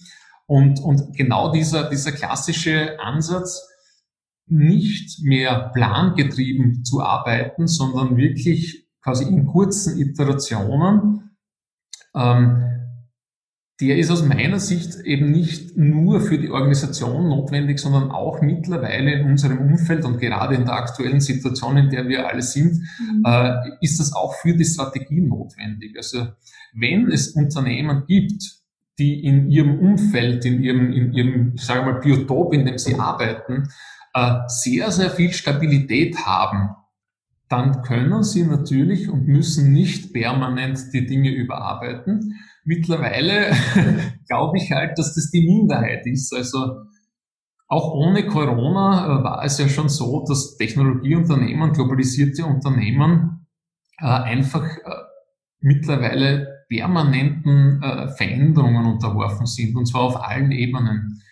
Und, 0.46 0.80
und 0.80 1.14
genau 1.16 1.52
dieser, 1.52 1.88
dieser 1.88 2.12
klassische 2.12 2.98
Ansatz, 3.00 3.68
nicht 4.46 5.22
mehr 5.22 5.70
plangetrieben 5.72 6.84
zu 6.84 7.00
arbeiten, 7.00 7.66
sondern 7.66 8.18
wirklich 8.18 8.86
quasi 9.02 9.24
in 9.24 9.46
kurzen 9.46 9.98
Iterationen, 9.98 11.30
ähm, 12.14 12.73
der 13.80 13.98
ist 13.98 14.10
aus 14.10 14.24
meiner 14.24 14.60
Sicht 14.60 15.00
eben 15.04 15.32
nicht 15.32 15.76
nur 15.76 16.20
für 16.20 16.38
die 16.38 16.50
Organisation 16.50 17.28
notwendig, 17.28 17.80
sondern 17.80 18.12
auch 18.12 18.40
mittlerweile 18.40 19.12
in 19.12 19.26
unserem 19.26 19.58
Umfeld 19.58 20.04
und 20.04 20.20
gerade 20.20 20.54
in 20.54 20.64
der 20.64 20.74
aktuellen 20.74 21.20
Situation, 21.20 21.76
in 21.76 21.90
der 21.90 22.06
wir 22.06 22.28
alle 22.28 22.42
sind, 22.42 22.74
mhm. 22.74 23.24
äh, 23.26 23.54
ist 23.80 23.98
das 23.98 24.12
auch 24.12 24.34
für 24.34 24.54
die 24.54 24.64
Strategie 24.64 25.20
notwendig. 25.20 25.96
Also 25.96 26.28
wenn 26.72 27.10
es 27.10 27.30
Unternehmen 27.30 28.04
gibt, 28.06 28.62
die 28.98 29.24
in 29.24 29.50
ihrem 29.50 29.80
Umfeld, 29.80 30.44
in 30.44 30.62
ihrem, 30.62 30.92
in 30.92 31.12
ihrem, 31.12 31.52
ich 31.56 31.62
sage 31.62 31.84
mal, 31.84 32.00
Biotop, 32.00 32.54
in 32.54 32.64
dem 32.64 32.78
sie 32.78 32.94
arbeiten, 32.94 33.68
äh, 34.14 34.34
sehr, 34.46 34.92
sehr 34.92 35.10
viel 35.10 35.32
Stabilität 35.32 36.16
haben, 36.24 36.76
dann 37.48 37.82
können 37.82 38.22
sie 38.22 38.44
natürlich 38.44 39.08
und 39.08 39.26
müssen 39.26 39.72
nicht 39.72 40.12
permanent 40.12 40.92
die 40.92 41.06
Dinge 41.06 41.30
überarbeiten, 41.30 42.34
mittlerweile 42.64 43.52
glaube 44.28 44.58
ich 44.58 44.72
halt, 44.72 44.98
dass 44.98 45.14
das 45.14 45.30
die 45.30 45.44
Minderheit 45.44 46.06
ist. 46.06 46.34
Also 46.34 46.84
auch 47.68 47.92
ohne 47.92 48.26
Corona 48.26 49.06
äh, 49.06 49.24
war 49.24 49.44
es 49.44 49.58
ja 49.58 49.68
schon 49.68 49.88
so, 49.88 50.24
dass 50.26 50.56
Technologieunternehmen, 50.56 51.72
globalisierte 51.72 52.44
Unternehmen 52.44 53.46
äh, 53.98 54.06
einfach 54.06 54.64
äh, 54.64 54.90
mittlerweile 55.60 56.64
permanenten 56.68 57.80
Veränderungen 58.16 58.86
unterworfen 58.86 59.46
sind, 59.46 59.76
und 59.76 59.86
zwar 59.86 60.00
auf 60.00 60.16
allen 60.16 60.50
Ebenen. 60.50 61.22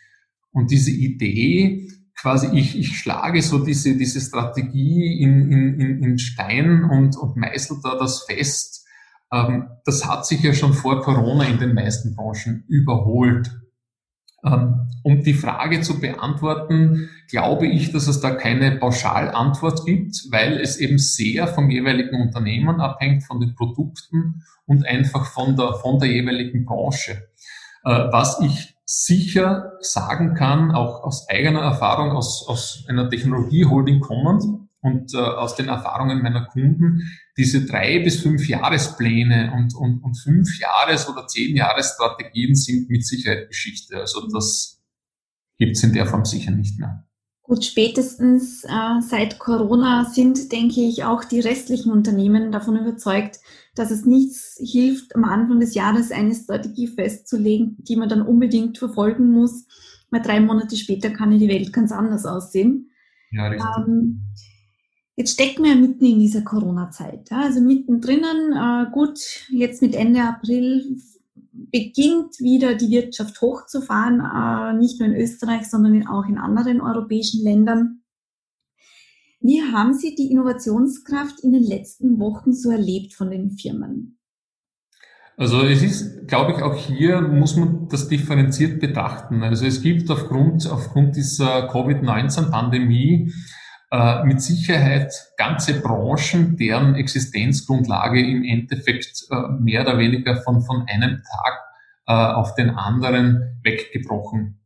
Und 0.52 0.71
diese 0.71 0.90
Idee, 0.90 1.88
quasi 2.23 2.57
ich, 2.57 2.79
ich 2.79 2.97
schlage 2.99 3.43
so 3.43 3.64
diese, 3.64 3.97
diese 3.97 4.21
Strategie 4.21 5.21
in, 5.21 5.50
in, 5.50 6.02
in 6.02 6.19
Stein 6.19 6.85
und, 6.85 7.17
und 7.17 7.37
meißel 7.37 7.79
da 7.83 7.99
das 7.99 8.23
fest, 8.23 8.87
ähm, 9.33 9.71
das 9.85 10.07
hat 10.07 10.25
sich 10.25 10.41
ja 10.41 10.55
schon 10.55 10.73
vor 10.73 11.02
Corona 11.02 11.45
in 11.45 11.59
den 11.59 11.75
meisten 11.75 12.14
Branchen 12.14 12.64
überholt. 12.69 13.50
Ähm, 14.45 14.88
um 15.02 15.23
die 15.25 15.35
Frage 15.35 15.81
zu 15.81 16.00
beantworten, 16.00 17.11
glaube 17.29 17.67
ich, 17.67 17.91
dass 17.91 18.07
es 18.07 18.21
da 18.21 18.31
keine 18.31 18.76
Pauschalantwort 18.76 19.85
gibt, 19.85 20.14
weil 20.31 20.61
es 20.61 20.76
eben 20.76 20.99
sehr 20.99 21.49
vom 21.49 21.71
jeweiligen 21.71 22.21
Unternehmen 22.21 22.81
abhängt, 22.81 23.25
von 23.25 23.41
den 23.41 23.57
Produkten 23.57 24.45
und 24.64 24.87
einfach 24.87 25.26
von 25.26 25.57
der, 25.57 25.75
von 25.75 25.99
der 25.99 26.09
jeweiligen 26.09 26.64
Branche. 26.64 27.29
Äh, 27.85 27.91
was 28.12 28.41
ich 28.41 28.72
sicher 28.85 29.73
sagen 29.81 30.35
kann, 30.35 30.73
auch 30.73 31.05
aus 31.05 31.29
eigener 31.29 31.61
Erfahrung, 31.61 32.11
aus, 32.11 32.47
aus 32.47 32.85
einer 32.89 33.09
Technologieholding 33.09 34.01
kommend, 34.01 34.45
und 34.83 35.15
äh, 35.15 35.19
aus 35.19 35.55
den 35.55 35.69
Erfahrungen 35.69 36.23
meiner 36.23 36.45
Kunden, 36.47 37.03
diese 37.37 37.65
drei 37.65 38.01
bis 38.01 38.21
fünf 38.21 38.49
Jahrespläne 38.49 39.53
und, 39.57 39.75
und, 39.75 40.03
und 40.03 40.15
fünf 40.17 40.59
Jahres- 40.59 41.09
oder 41.09 41.27
zehn 41.27 41.57
Jahresstrategien 41.57 42.55
sind 42.57 42.91
mit 42.91 43.07
Sicherheit 43.07 43.49
Geschichte. 43.49 43.97
Also 43.99 44.29
das 44.29 44.83
gibt's 45.57 45.83
in 45.85 45.93
der 45.93 46.07
Form 46.07 46.25
sicher 46.25 46.51
nicht 46.51 46.79
mehr. 46.81 47.07
Gut, 47.44 47.64
spätestens 47.64 48.62
äh, 48.64 49.00
seit 49.00 49.40
Corona 49.40 50.04
sind, 50.04 50.52
denke 50.52 50.80
ich, 50.80 51.04
auch 51.04 51.25
die 51.25 51.40
restlichen 51.40 51.90
Unternehmen 51.90 52.52
davon 52.52 52.76
überzeugt, 52.76 53.40
dass 53.75 53.90
es 53.90 54.04
nichts 54.04 54.58
hilft, 54.61 55.16
am 55.16 55.25
Anfang 55.25 55.58
des 55.58 55.75
Jahres 55.75 56.12
eine 56.12 56.34
Strategie 56.34 56.87
festzulegen, 56.87 57.76
die 57.80 57.96
man 57.96 58.08
dann 58.08 58.22
unbedingt 58.22 58.78
verfolgen 58.78 59.32
muss, 59.32 59.66
weil 60.11 60.22
drei 60.22 60.40
Monate 60.40 60.76
später 60.76 61.11
kann 61.11 61.32
ja 61.32 61.38
die 61.38 61.49
Welt 61.49 61.72
ganz 61.72 61.90
anders 61.90 62.26
aussehen. 62.26 62.90
Ja, 63.32 63.49
richtig. 63.49 63.68
Ähm, 63.76 64.20
jetzt 65.16 65.32
stecken 65.32 65.64
wir 65.64 65.72
ja 65.72 65.76
mitten 65.76 66.04
in 66.04 66.20
dieser 66.20 66.42
Corona-Zeit. 66.42 67.30
Ja? 67.30 67.40
Also 67.42 67.61
mittendrin, 67.61 68.22
äh, 68.54 68.87
gut, 68.92 69.18
jetzt 69.50 69.82
mit 69.82 69.96
Ende 69.96 70.22
April 70.22 70.96
beginnt 71.52 72.40
wieder 72.40 72.75
die 72.75 72.90
Wirtschaft 72.90 73.40
hochzufahren, 73.40 74.21
äh, 74.21 74.78
nicht 74.78 74.99
nur 74.99 75.09
in 75.09 75.14
Österreich, 75.14 75.68
sondern 75.68 76.06
auch 76.06 76.26
in 76.26 76.38
anderen 76.38 76.80
europäischen 76.80 77.42
Ländern. 77.44 78.02
Wie 79.40 79.61
haben 79.61 79.92
Sie 79.94 80.14
die 80.14 80.30
Innovationskraft 80.30 81.40
in 81.40 81.52
den 81.52 81.64
letzten 81.64 82.18
Wochen 82.18 82.52
so 82.52 82.71
erlebt 82.71 83.12
von 83.12 83.30
den 83.30 83.50
Firmen? 83.50 84.18
Also 85.37 85.62
es 85.62 85.82
ist, 85.82 86.28
glaube 86.28 86.52
ich, 86.52 86.62
auch 86.62 86.76
hier 86.76 87.21
muss 87.21 87.56
man 87.56 87.88
das 87.88 88.06
differenziert 88.09 88.80
betrachten. 88.80 89.42
Also 89.42 89.66
es 89.66 89.82
gibt 89.82 90.11
aufgrund, 90.11 90.71
aufgrund 90.71 91.16
dieser 91.16 91.68
Covid-19-Pandemie 91.68 93.32
äh, 93.92 94.25
mit 94.25 94.40
Sicherheit 94.40 95.12
ganze 95.37 95.78
Branchen, 95.82 96.56
deren 96.56 96.94
Existenzgrundlage 96.94 98.26
im 98.26 98.42
Endeffekt 98.42 99.26
äh, 99.30 99.37
mehr 99.61 99.82
oder 99.82 99.99
weniger 99.99 100.40
von, 100.40 100.62
von 100.62 100.87
einem 100.88 101.22
Tag 101.22 101.61
äh, 102.06 102.12
auf 102.14 102.54
den 102.54 102.70
anderen 102.70 103.61
weggebrochen 103.62 104.62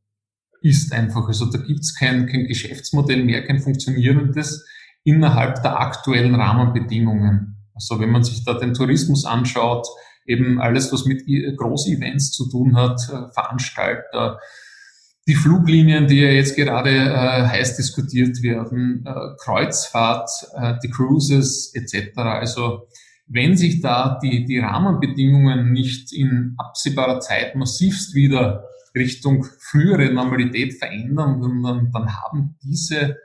ist 0.63 0.93
einfach. 0.93 1.27
Also 1.27 1.47
da 1.47 1.59
gibt's 1.59 1.97
kein, 1.97 2.27
kein 2.27 2.47
Geschäftsmodell 2.47 3.25
mehr, 3.25 3.45
kein 3.45 3.59
funktionierendes 3.59 4.65
innerhalb 5.03 5.61
der 5.61 5.81
aktuellen 5.81 6.37
Rahmenbedingungen. 6.37 7.67
Also 7.75 7.99
wenn 7.99 8.11
man 8.11 8.23
sich 8.23 8.45
da 8.45 8.55
den 8.55 8.75
Tourismus 8.75 9.25
anschaut, 9.25 9.89
eben 10.25 10.61
alles, 10.61 10.93
was 10.93 11.05
mit 11.05 11.27
Großevents 11.27 12.31
zu 12.31 12.49
tun 12.49 12.77
hat, 12.77 13.01
Veranstalter, 13.35 14.39
die 15.27 15.35
Fluglinien, 15.35 16.07
die 16.07 16.21
ja 16.21 16.29
jetzt 16.29 16.55
gerade 16.55 16.91
äh, 16.91 17.47
heiß 17.49 17.77
diskutiert 17.77 18.43
werden, 18.43 19.05
äh, 19.05 19.13
Kreuzfahrt, 19.39 20.31
äh, 20.55 20.75
die 20.83 20.91
Cruises 20.91 21.75
etc. 21.75 22.17
Also 22.17 22.87
wenn 23.27 23.57
sich 23.57 23.81
da 23.81 24.21
die, 24.23 24.45
die 24.45 24.61
Rahmenbedingungen 24.61 25.73
nicht 25.73 26.13
in 26.13 26.55
absehbarer 26.59 27.19
Zeit 27.19 27.57
massivst 27.57 28.15
wieder 28.15 28.65
Richtung 28.95 29.45
frühere 29.59 30.13
Normalität 30.13 30.75
verändern, 30.75 31.41
dann, 31.41 31.91
dann 31.93 32.17
haben 32.17 32.57
diese 32.63 33.17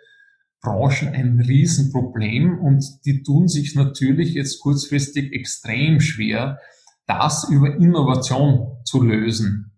Branchen 0.59 1.09
ein 1.09 1.39
Riesenproblem 1.39 2.59
und 2.59 2.83
die 3.05 3.23
tun 3.23 3.47
sich 3.47 3.75
natürlich 3.75 4.33
jetzt 4.33 4.59
kurzfristig 4.59 5.33
extrem 5.33 5.99
schwer, 5.99 6.59
das 7.05 7.47
über 7.49 7.75
Innovation 7.75 8.77
zu 8.85 9.03
lösen. 9.03 9.70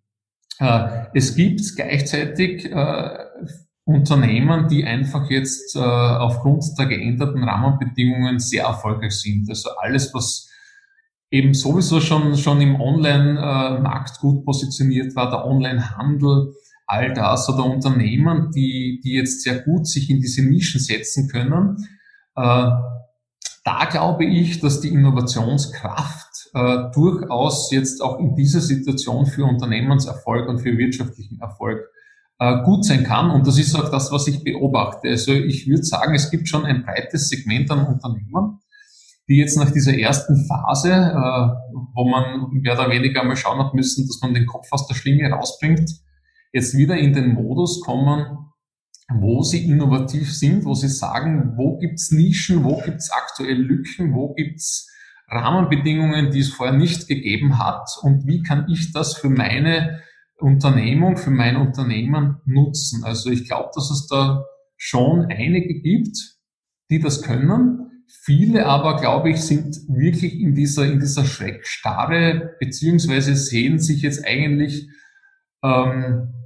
Äh, 0.59 1.05
es 1.13 1.35
gibt 1.35 1.61
gleichzeitig 1.75 2.65
äh, 2.65 3.17
Unternehmen, 3.85 4.67
die 4.67 4.85
einfach 4.85 5.29
jetzt 5.29 5.75
äh, 5.75 5.79
aufgrund 5.79 6.63
der 6.77 6.85
geänderten 6.85 7.43
Rahmenbedingungen 7.43 8.39
sehr 8.39 8.65
erfolgreich 8.65 9.13
sind. 9.13 9.49
Also 9.49 9.69
alles, 9.77 10.13
was 10.13 10.49
eben 11.29 11.53
sowieso 11.53 11.99
schon, 11.99 12.37
schon 12.37 12.61
im 12.61 12.79
Online-Markt 12.79 14.19
gut 14.19 14.45
positioniert 14.45 15.15
war, 15.15 15.29
der 15.31 15.45
Online-Handel, 15.45 16.53
all 16.85 17.13
das 17.13 17.49
oder 17.49 17.65
Unternehmen, 17.65 18.51
die, 18.51 19.01
die 19.03 19.13
jetzt 19.13 19.41
sehr 19.41 19.59
gut 19.59 19.87
sich 19.87 20.09
in 20.09 20.21
diese 20.21 20.43
Nischen 20.43 20.79
setzen 20.79 21.27
können. 21.27 21.77
Da 22.35 23.85
glaube 23.89 24.25
ich, 24.25 24.59
dass 24.59 24.81
die 24.81 24.89
Innovationskraft 24.89 26.32
äh, 26.53 26.91
durchaus 26.93 27.71
jetzt 27.71 28.01
auch 28.01 28.19
in 28.19 28.35
dieser 28.35 28.61
Situation 28.61 29.25
für 29.25 29.45
Unternehmenserfolg 29.45 30.47
und 30.47 30.59
für 30.59 30.77
wirtschaftlichen 30.77 31.39
Erfolg 31.39 31.79
äh, 32.39 32.63
gut 32.63 32.85
sein 32.85 33.03
kann. 33.03 33.31
Und 33.31 33.47
das 33.47 33.57
ist 33.57 33.75
auch 33.75 33.89
das, 33.89 34.11
was 34.11 34.27
ich 34.27 34.43
beobachte. 34.43 35.09
Also 35.09 35.33
ich 35.33 35.67
würde 35.67 35.83
sagen, 35.83 36.13
es 36.13 36.29
gibt 36.29 36.47
schon 36.47 36.65
ein 36.65 36.83
breites 36.83 37.29
Segment 37.29 37.71
an 37.71 37.87
Unternehmen, 37.87 38.59
die 39.27 39.37
jetzt 39.37 39.57
nach 39.57 39.71
dieser 39.71 39.97
ersten 39.97 40.45
Phase, 40.45 40.91
äh, 40.91 41.73
wo 41.95 42.07
man 42.07 42.49
mehr 42.51 42.73
oder 42.73 42.89
weniger 42.89 43.21
einmal 43.21 43.37
schauen 43.37 43.59
hat 43.59 43.73
müssen, 43.73 44.07
dass 44.07 44.21
man 44.21 44.33
den 44.33 44.45
Kopf 44.45 44.67
aus 44.71 44.87
der 44.87 44.95
Schlinge 44.95 45.29
rausbringt, 45.29 45.89
jetzt 46.51 46.77
wieder 46.77 46.97
in 46.97 47.13
den 47.13 47.33
Modus 47.33 47.81
kommen, 47.81 48.37
wo 49.11 49.41
sie 49.41 49.65
innovativ 49.65 50.33
sind, 50.33 50.65
wo 50.65 50.73
sie 50.73 50.87
sagen, 50.87 51.53
wo 51.57 51.77
gibt's 51.77 52.11
Nischen, 52.11 52.63
wo 52.63 52.81
gibt's 52.81 53.09
aktuell 53.11 53.57
Lücken, 53.57 54.13
wo 54.13 54.33
gibt's 54.33 54.89
Rahmenbedingungen, 55.33 56.31
die 56.31 56.39
es 56.39 56.49
vorher 56.49 56.75
nicht 56.75 57.07
gegeben 57.07 57.57
hat 57.57 57.89
und 58.01 58.27
wie 58.27 58.43
kann 58.43 58.67
ich 58.69 58.91
das 58.91 59.15
für 59.15 59.29
meine 59.29 60.01
Unternehmung, 60.37 61.17
für 61.17 61.31
mein 61.31 61.55
Unternehmen 61.55 62.41
nutzen. 62.45 63.03
Also 63.03 63.29
ich 63.29 63.47
glaube, 63.47 63.69
dass 63.75 63.89
es 63.91 64.07
da 64.07 64.43
schon 64.75 65.25
einige 65.25 65.79
gibt, 65.81 66.17
die 66.89 66.99
das 66.99 67.21
können. 67.21 68.03
Viele 68.23 68.65
aber, 68.65 68.97
glaube 68.97 69.29
ich, 69.29 69.41
sind 69.41 69.77
wirklich 69.87 70.39
in 70.39 70.53
dieser, 70.53 70.85
in 70.85 70.99
dieser 70.99 71.25
Schreckstarre, 71.25 72.55
beziehungsweise 72.59 73.35
sehen 73.35 73.79
sich 73.79 74.01
jetzt 74.01 74.25
eigentlich 74.25 74.89
ähm, 75.63 76.42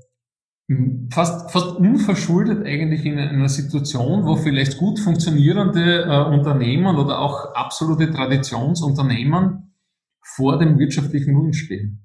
fast, 1.10 1.52
fast 1.52 1.78
unverschuldet 1.78 2.66
eigentlich 2.66 3.06
in 3.06 3.18
einer 3.18 3.50
Situation, 3.50 4.26
wo 4.26 4.36
vielleicht 4.36 4.78
gut 4.78 5.00
funktionierende 5.00 6.04
äh, 6.04 6.34
Unternehmen 6.34 6.98
oder 6.98 7.20
auch 7.20 7.54
absolute 7.54 8.12
Traditionsunternehmen 8.12 9.74
vor 10.22 10.60
dem 10.60 10.78
wirtschaftlichen 10.78 11.36
Ruin 11.36 11.54
stehen. 11.54 12.04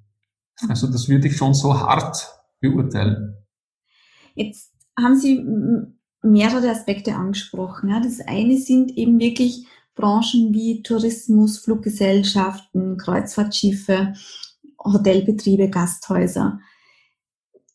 Also 0.68 0.86
das 0.86 1.08
würde 1.08 1.26
ich 1.26 1.36
schon 1.36 1.54
so 1.54 1.78
hart 1.78 2.28
beurteilen. 2.60 3.34
Jetzt 4.34 4.72
haben 4.96 5.16
Sie 5.16 5.44
mehrere 6.22 6.70
Aspekte 6.70 7.16
angesprochen. 7.16 7.90
Ja. 7.90 8.00
Das 8.00 8.20
eine 8.20 8.56
sind 8.58 8.96
eben 8.96 9.18
wirklich 9.18 9.66
Branchen 9.94 10.54
wie 10.54 10.82
Tourismus, 10.82 11.58
Fluggesellschaften, 11.58 12.96
Kreuzfahrtschiffe, 12.96 14.14
Hotelbetriebe, 14.78 15.68
Gasthäuser 15.68 16.60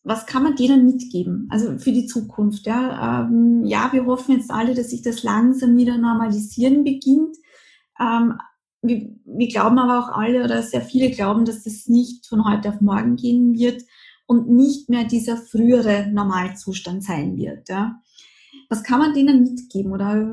was 0.08 0.26
kann 0.26 0.44
man 0.44 0.56
denen 0.56 0.86
mitgeben? 0.86 1.48
Also 1.52 1.78
für 1.78 1.92
die 1.92 2.06
Zukunft. 2.06 2.66
Ja, 2.66 3.26
ähm, 3.26 3.66
ja 3.66 3.90
wir 3.92 4.06
hoffen 4.06 4.36
jetzt 4.38 4.50
alle, 4.50 4.74
dass 4.74 4.90
sich 4.90 5.02
das 5.02 5.24
langsam 5.24 5.76
wieder 5.76 5.98
normalisieren 5.98 6.84
beginnt. 6.86 7.36
Ähm, 8.00 8.40
wir, 8.82 9.10
wir 9.26 9.48
glauben 9.50 9.78
aber 9.78 10.00
auch 10.00 10.18
alle 10.18 10.44
oder 10.46 10.64
sehr 10.64 10.82
viele 10.82 11.12
glauben, 11.12 11.44
dass 11.44 11.64
das 11.64 11.88
nicht 11.88 12.26
von 12.26 12.46
heute 12.46 12.70
auf 12.70 12.80
morgen 12.80 13.18
gehen 13.18 13.54
wird 13.54 13.84
und 14.28 14.50
nicht 14.50 14.90
mehr 14.90 15.04
dieser 15.04 15.36
frühere 15.36 16.08
Normalzustand 16.12 17.04
sein 17.04 17.36
wird. 17.36 17.68
Ja. 17.68 18.02
Was 18.70 18.84
kann 18.84 19.00
man 19.00 19.14
denen 19.14 19.44
mitgeben 19.44 19.92
oder 19.92 20.26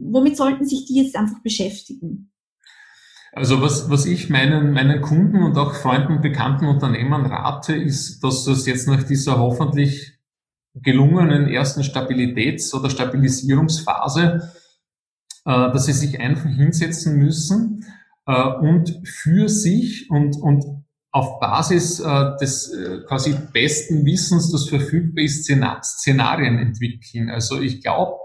womit 0.00 0.36
sollten 0.36 0.66
sich 0.66 0.86
die 0.86 1.02
jetzt 1.02 1.16
einfach 1.16 1.42
beschäftigen? 1.42 2.30
Also 3.38 3.62
was, 3.62 3.88
was 3.88 4.04
ich 4.04 4.30
meinen, 4.30 4.72
meinen 4.72 5.00
Kunden 5.00 5.44
und 5.44 5.56
auch 5.56 5.72
Freunden, 5.76 6.20
bekannten 6.20 6.66
Unternehmern 6.66 7.24
rate, 7.24 7.72
ist, 7.76 8.24
dass 8.24 8.44
das 8.44 8.66
jetzt 8.66 8.88
nach 8.88 9.04
dieser 9.04 9.38
hoffentlich 9.38 10.18
gelungenen 10.74 11.46
ersten 11.46 11.82
Stabilitäts- 11.82 12.74
oder 12.74 12.90
Stabilisierungsphase, 12.90 14.52
äh, 15.44 15.50
dass 15.52 15.86
sie 15.86 15.92
sich 15.92 16.18
einfach 16.18 16.50
hinsetzen 16.50 17.16
müssen 17.16 17.84
äh, 18.26 18.42
und 18.42 19.06
für 19.06 19.48
sich 19.48 20.10
und, 20.10 20.34
und 20.36 20.64
auf 21.12 21.38
Basis 21.38 22.00
äh, 22.00 22.36
des 22.40 22.72
äh, 22.72 23.02
quasi 23.06 23.36
besten 23.52 24.04
Wissens, 24.04 24.50
das 24.50 24.68
verfügbar 24.68 25.22
ist, 25.22 25.44
Szenarien 25.44 26.58
entwickeln. 26.58 27.30
Also 27.30 27.60
ich 27.60 27.82
glaube, 27.82 28.18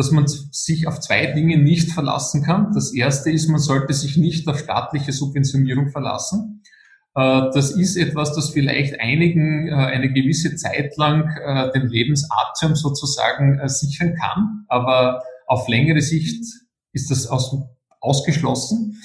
dass 0.00 0.12
man 0.12 0.26
sich 0.26 0.86
auf 0.86 0.98
zwei 1.00 1.26
Dinge 1.26 1.58
nicht 1.58 1.92
verlassen 1.92 2.42
kann. 2.42 2.72
Das 2.72 2.94
erste 2.94 3.30
ist, 3.30 3.48
man 3.48 3.60
sollte 3.60 3.92
sich 3.92 4.16
nicht 4.16 4.48
auf 4.48 4.58
staatliche 4.58 5.12
Subventionierung 5.12 5.90
verlassen. 5.90 6.62
Äh, 7.14 7.50
das 7.52 7.72
ist 7.72 7.96
etwas, 7.96 8.34
das 8.34 8.48
vielleicht 8.48 8.98
einigen 8.98 9.68
äh, 9.68 9.74
eine 9.74 10.10
gewisse 10.10 10.56
Zeit 10.56 10.96
lang 10.96 11.28
äh, 11.36 11.70
den 11.72 11.88
Lebensatem 11.88 12.76
sozusagen 12.76 13.60
sichern 13.68 14.14
kann, 14.14 14.64
aber 14.68 15.22
auf 15.46 15.68
längere 15.68 16.00
Sicht 16.00 16.46
ist 16.94 17.10
das 17.10 17.26
aus, 17.26 17.54
ausgeschlossen. 18.00 18.96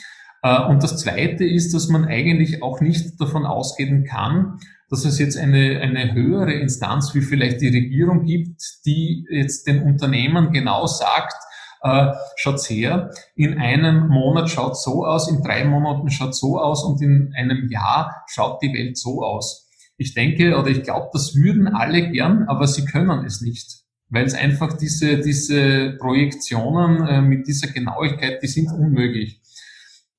Und 0.70 0.84
das 0.84 0.98
Zweite 0.98 1.44
ist, 1.44 1.74
dass 1.74 1.88
man 1.88 2.06
eigentlich 2.06 2.62
auch 2.62 2.80
nicht 2.80 3.20
davon 3.20 3.48
ausgehen 3.48 4.04
kann, 4.04 4.60
dass 4.90 5.06
es 5.06 5.20
jetzt 5.20 5.38
eine, 5.38 5.80
eine 5.82 6.14
höhere 6.14 6.54
Instanz 6.54 7.14
wie 7.14 7.22
vielleicht 7.22 7.62
die 7.62 7.70
Regierung 7.70 8.26
gibt, 8.26 8.62
die 8.86 9.26
jetzt 9.30 9.68
den 9.68 9.84
Unternehmen 9.84 10.52
genau 10.52 10.86
sagt, 10.86 11.36
äh, 11.82 12.12
schaut's 12.36 12.70
her, 12.70 13.12
in 13.36 13.58
einem 13.58 14.08
Monat 14.08 14.50
schaut 14.50 14.78
so 14.78 15.06
aus, 15.06 15.30
in 15.30 15.42
drei 15.42 15.66
Monaten 15.66 16.10
schaut 16.10 16.36
so 16.36 16.60
aus 16.60 16.84
und 16.84 17.02
in 17.02 17.34
einem 17.36 17.70
Jahr 17.70 18.24
schaut 18.28 18.62
die 18.62 18.74
Welt 18.74 18.98
so 18.98 19.24
aus. 19.24 19.70
Ich 19.98 20.14
denke 20.14 20.58
oder 20.58 20.68
ich 20.68 20.84
glaube, 20.84 21.10
das 21.14 21.36
würden 21.36 21.68
alle 21.68 22.12
gern, 22.12 22.44
aber 22.48 22.68
sie 22.68 22.86
können 22.86 23.26
es 23.26 23.42
nicht 23.42 23.86
weil 24.10 24.26
es 24.26 24.34
einfach 24.34 24.74
diese, 24.74 25.20
diese 25.20 25.98
Projektionen 26.00 27.08
äh, 27.08 27.22
mit 27.22 27.48
dieser 27.48 27.68
Genauigkeit, 27.68 28.42
die 28.42 28.48
sind 28.48 28.72
unmöglich. 28.72 29.42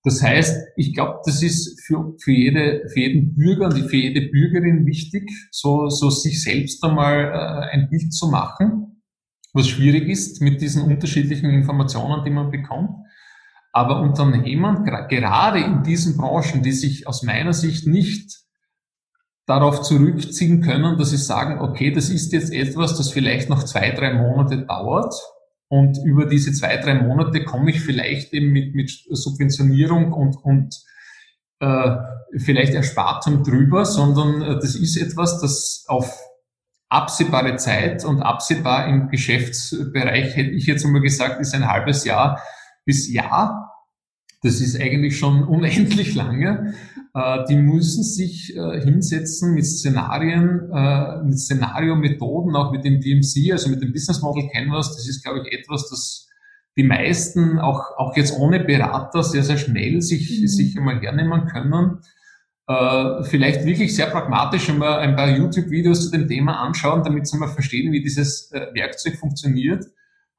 Das 0.06 0.22
heißt, 0.22 0.68
ich 0.76 0.94
glaube, 0.94 1.18
das 1.24 1.42
ist 1.42 1.80
für, 1.84 2.14
für, 2.22 2.30
jede, 2.30 2.88
für 2.90 3.00
jeden 3.00 3.34
Bürger 3.34 3.64
und 3.64 3.90
für 3.90 3.96
jede 3.96 4.28
Bürgerin 4.30 4.86
wichtig, 4.86 5.28
so, 5.50 5.88
so 5.88 6.10
sich 6.10 6.44
selbst 6.44 6.84
einmal 6.84 7.24
äh, 7.24 7.74
ein 7.74 7.88
Bild 7.90 8.14
zu 8.14 8.28
machen, 8.28 9.02
was 9.52 9.66
schwierig 9.66 10.08
ist 10.08 10.40
mit 10.40 10.60
diesen 10.60 10.84
unterschiedlichen 10.84 11.50
Informationen, 11.50 12.24
die 12.24 12.30
man 12.30 12.52
bekommt. 12.52 12.90
Aber 13.72 14.00
Unternehmen, 14.00 14.84
gerade 14.84 15.58
in 15.58 15.82
diesen 15.82 16.16
Branchen, 16.16 16.62
die 16.62 16.70
sich 16.70 17.08
aus 17.08 17.24
meiner 17.24 17.52
Sicht 17.52 17.88
nicht 17.88 18.44
darauf 19.44 19.82
zurückziehen 19.82 20.60
können, 20.62 20.98
dass 20.98 21.10
sie 21.10 21.16
sagen, 21.16 21.58
okay, 21.58 21.90
das 21.90 22.10
ist 22.10 22.32
jetzt 22.32 22.52
etwas, 22.52 22.96
das 22.96 23.10
vielleicht 23.10 23.50
noch 23.50 23.64
zwei, 23.64 23.90
drei 23.90 24.14
Monate 24.14 24.66
dauert 24.66 25.16
und 25.68 25.98
über 26.04 26.26
diese 26.26 26.52
zwei, 26.52 26.76
drei 26.76 26.94
Monate 26.94 27.44
komme 27.44 27.70
ich 27.70 27.80
vielleicht 27.80 28.32
eben 28.32 28.52
mit, 28.52 28.74
mit 28.74 28.90
Subventionierung 29.10 30.12
und, 30.12 30.36
und 30.36 30.76
äh, 31.60 31.96
vielleicht 32.38 32.74
Erspartem 32.74 33.42
drüber, 33.42 33.84
sondern 33.84 34.42
äh, 34.42 34.54
das 34.54 34.74
ist 34.76 34.96
etwas, 34.96 35.40
das 35.40 35.84
auf 35.88 36.18
absehbare 36.88 37.56
Zeit 37.56 38.04
und 38.04 38.22
absehbar 38.22 38.86
im 38.86 39.08
Geschäftsbereich, 39.08 40.36
hätte 40.36 40.50
ich 40.50 40.66
jetzt 40.66 40.84
einmal 40.84 41.00
gesagt, 41.02 41.40
ist 41.40 41.54
ein 41.54 41.66
halbes 41.66 42.04
Jahr 42.04 42.40
bis 42.84 43.12
Jahr. 43.12 43.72
Das 44.42 44.60
ist 44.60 44.80
eigentlich 44.80 45.18
schon 45.18 45.44
unendlich 45.48 46.14
lange. 46.14 46.74
Äh, 47.16 47.44
die 47.48 47.56
müssen 47.56 48.04
sich 48.04 48.54
äh, 48.54 48.80
hinsetzen 48.82 49.54
mit 49.54 49.64
Szenarien, 49.64 50.70
äh, 50.70 51.22
mit 51.22 51.38
Szenario-Methoden, 51.38 52.54
auch 52.54 52.72
mit 52.72 52.84
dem 52.84 53.00
DMC, 53.00 53.52
also 53.52 53.70
mit 53.70 53.80
dem 53.80 53.92
Business 53.92 54.20
Model 54.20 54.48
Canvas. 54.52 54.94
Das 54.94 55.08
ist, 55.08 55.24
glaube 55.24 55.40
ich, 55.40 55.58
etwas, 55.58 55.88
das 55.88 56.28
die 56.76 56.82
meisten 56.82 57.58
auch, 57.58 57.96
auch 57.96 58.14
jetzt 58.18 58.38
ohne 58.38 58.60
Berater 58.60 59.22
sehr, 59.22 59.42
sehr 59.42 59.56
schnell 59.56 60.02
sich, 60.02 60.42
mhm. 60.42 60.46
sich 60.46 60.76
einmal 60.76 61.00
hernehmen 61.00 61.46
können. 61.46 62.00
Äh, 62.68 63.24
vielleicht 63.24 63.64
wirklich 63.64 63.96
sehr 63.96 64.08
pragmatisch 64.08 64.68
einmal 64.68 64.98
ein 64.98 65.16
paar 65.16 65.30
YouTube-Videos 65.30 66.04
zu 66.04 66.10
dem 66.10 66.28
Thema 66.28 66.60
anschauen, 66.60 67.02
damit 67.02 67.26
sie 67.26 67.38
mal 67.38 67.48
verstehen, 67.48 67.92
wie 67.92 68.02
dieses 68.02 68.52
äh, 68.52 68.66
Werkzeug 68.74 69.16
funktioniert 69.16 69.86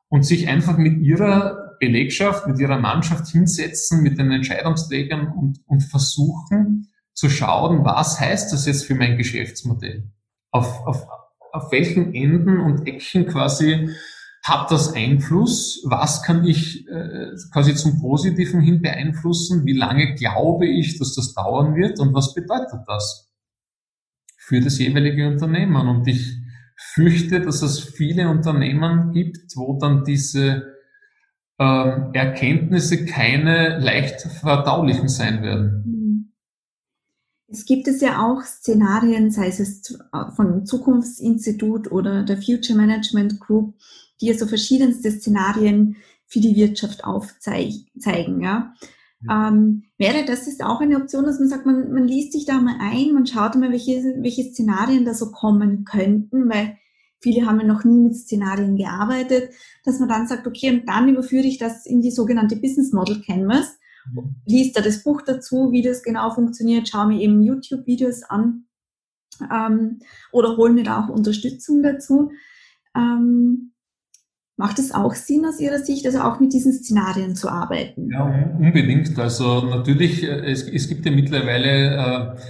und 0.10 0.28
sich 0.28 0.48
einfach 0.48 0.78
mit 0.78 1.00
ihrer 1.02 1.67
Belegschaft, 1.80 2.48
mit 2.48 2.60
ihrer 2.60 2.80
Mannschaft 2.80 3.28
hinsetzen, 3.28 4.02
mit 4.02 4.18
den 4.18 4.32
Entscheidungsträgern 4.32 5.28
und, 5.34 5.60
und 5.66 5.82
versuchen 5.82 6.92
zu 7.14 7.30
schauen, 7.30 7.84
was 7.84 8.20
heißt 8.20 8.54
das 8.54 8.66
jetzt 8.66 8.86
für 8.86 8.96
mein 8.96 9.18
Geschäftsmodell? 9.18 10.12
Auf, 10.52 10.86
auf, 10.86 11.08
auf 11.52 11.72
welchen 11.72 12.14
Enden 12.14 12.60
und 12.60 12.88
Ecken 12.88 13.26
quasi 13.26 13.90
hat 14.44 14.72
das 14.72 14.94
Einfluss? 14.94 15.84
Was 15.86 16.24
kann 16.24 16.46
ich 16.46 16.88
äh, 16.88 17.32
quasi 17.52 17.76
zum 17.76 18.00
Positiven 18.00 18.62
hin 18.62 18.82
beeinflussen? 18.82 19.66
Wie 19.66 19.74
lange 19.74 20.16
glaube 20.16 20.68
ich, 20.68 20.98
dass 21.00 21.16
das 21.16 21.34
dauern 21.34 21.76
wird? 21.76 22.00
Und 22.00 22.14
was 22.14 22.34
bedeutet 22.34 22.82
das 22.88 23.30
für 24.38 24.62
das 24.62 24.80
jeweilige 24.80 25.28
Unternehmen? 25.28 25.88
Und 25.88 26.08
ich 26.08 26.38
fürchte, 26.78 27.42
dass 27.42 27.62
es 27.62 27.80
viele 27.80 28.30
Unternehmen 28.30 29.12
gibt, 29.12 29.56
wo 29.56 29.78
dann 29.80 30.04
diese 30.06 30.77
ähm, 31.60 32.10
Erkenntnisse 32.14 33.06
keine 33.06 33.80
leicht 33.80 34.22
verdaulichen 34.22 35.10
sein 35.10 35.42
werden. 35.42 35.84
Hm. 35.84 36.34
Es 37.50 37.66
gibt 37.66 37.88
es 37.88 38.02
ja 38.02 38.26
auch 38.26 38.44
Szenarien, 38.44 39.32
sei 39.32 39.48
es 39.48 39.98
von 40.36 40.66
Zukunftsinstitut 40.66 41.92
oder 41.92 42.24
der 42.24 42.42
Future 42.42 42.78
Management 42.78 43.40
Group, 43.40 43.74
die 44.20 44.28
ja 44.28 44.34
so 44.34 44.48
verschiedenste 44.48 45.12
Szenarien 45.12 45.96
für 46.26 46.42
die 46.42 46.56
Wirtschaft 46.58 47.06
aufzeigen. 47.06 48.42
Ja. 48.42 48.74
ja. 49.22 49.48
Ähm, 49.48 49.84
wäre 49.98 50.26
das 50.26 50.48
ist 50.48 50.62
auch 50.62 50.82
eine 50.82 50.98
Option, 50.98 51.24
dass 51.24 51.40
man 51.40 51.48
sagt, 51.48 51.66
man, 51.66 51.94
man 51.94 52.08
liest 52.08 52.34
sich 52.34 52.46
da 52.46 52.60
mal 52.60 52.76
ein, 52.80 53.14
man 53.14 53.26
schaut 53.26 53.56
mal, 53.56 53.72
welche, 53.72 54.04
welche 54.20 54.44
Szenarien 54.44 55.06
da 55.06 55.14
so 55.14 55.32
kommen 55.32 55.86
könnten, 55.86 56.50
weil 56.50 56.78
viele 57.20 57.46
haben 57.46 57.60
ja 57.60 57.66
noch 57.66 57.84
nie 57.84 58.00
mit 58.00 58.16
Szenarien 58.16 58.78
gearbeitet, 58.78 59.52
dass 59.84 60.00
man 60.00 60.10
dann 60.10 60.28
sagt, 60.28 60.48
okay, 60.48 60.72
und 60.72 60.88
dann 60.88 61.10
überführe 61.10 61.46
ich 61.46 61.58
das 61.58 61.86
in 61.86 62.02
die 62.02 62.12
sogenannte 62.12 62.56
Business 62.56 62.94
Model 62.94 63.22
Canvas, 63.22 63.78
mhm. 64.12 64.36
liest 64.46 64.78
da 64.78 64.82
das 64.82 65.04
Buch 65.04 65.22
dazu, 65.22 65.72
wie 65.72 65.82
das 65.82 66.04
genau 66.04 66.32
funktioniert, 66.32 66.90
schaue 66.90 67.08
mir 67.08 67.22
eben 67.22 67.42
YouTube-Videos 67.42 68.24
an 68.24 68.66
ähm, 69.52 70.00
oder 70.32 70.58
hole 70.58 70.74
mir 70.74 70.84
da 70.84 71.04
auch 71.04 71.10
Unterstützung 71.10 71.84
dazu. 71.84 72.32
Ähm, 72.96 73.74
Macht 74.60 74.80
es 74.80 74.92
auch 74.92 75.14
Sinn 75.14 75.46
aus 75.46 75.60
Ihrer 75.60 75.78
Sicht, 75.78 76.04
also 76.08 76.20
auch 76.22 76.40
mit 76.40 76.52
diesen 76.52 76.74
Szenarien 76.74 77.36
zu 77.36 77.48
arbeiten? 77.48 78.10
Ja, 78.12 78.26
unbedingt. 78.58 79.18
Also 79.20 79.62
natürlich, 79.62 80.24
äh, 80.24 80.52
es, 80.52 80.68
es 80.68 80.88
gibt 80.88 81.06
ja 81.06 81.12
mittlerweile 81.12 82.36
äh, 82.36 82.42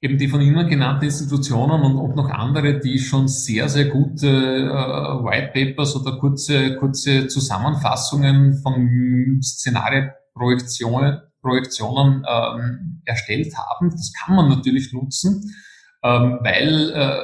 eben 0.00 0.18
die 0.18 0.28
von 0.28 0.40
Ihnen 0.40 0.68
genannten 0.68 1.04
Institutionen 1.04 1.82
und, 1.82 1.96
und 1.96 2.16
noch 2.16 2.30
andere, 2.30 2.80
die 2.80 2.98
schon 2.98 3.28
sehr, 3.28 3.68
sehr 3.68 3.86
gute 3.86 4.28
äh, 4.28 5.24
White 5.24 5.50
Papers 5.52 5.94
oder 5.96 6.18
kurze, 6.18 6.76
kurze 6.76 7.28
Zusammenfassungen 7.28 8.54
von 8.62 9.40
Szenarienprojektionen 9.42 11.20
Projektionen, 11.40 12.24
ähm, 12.28 13.02
erstellt 13.04 13.56
haben. 13.56 13.90
Das 13.90 14.12
kann 14.12 14.36
man 14.36 14.48
natürlich 14.48 14.92
nutzen, 14.92 15.54
ähm, 16.02 16.38
weil 16.42 16.90
äh, 16.90 17.16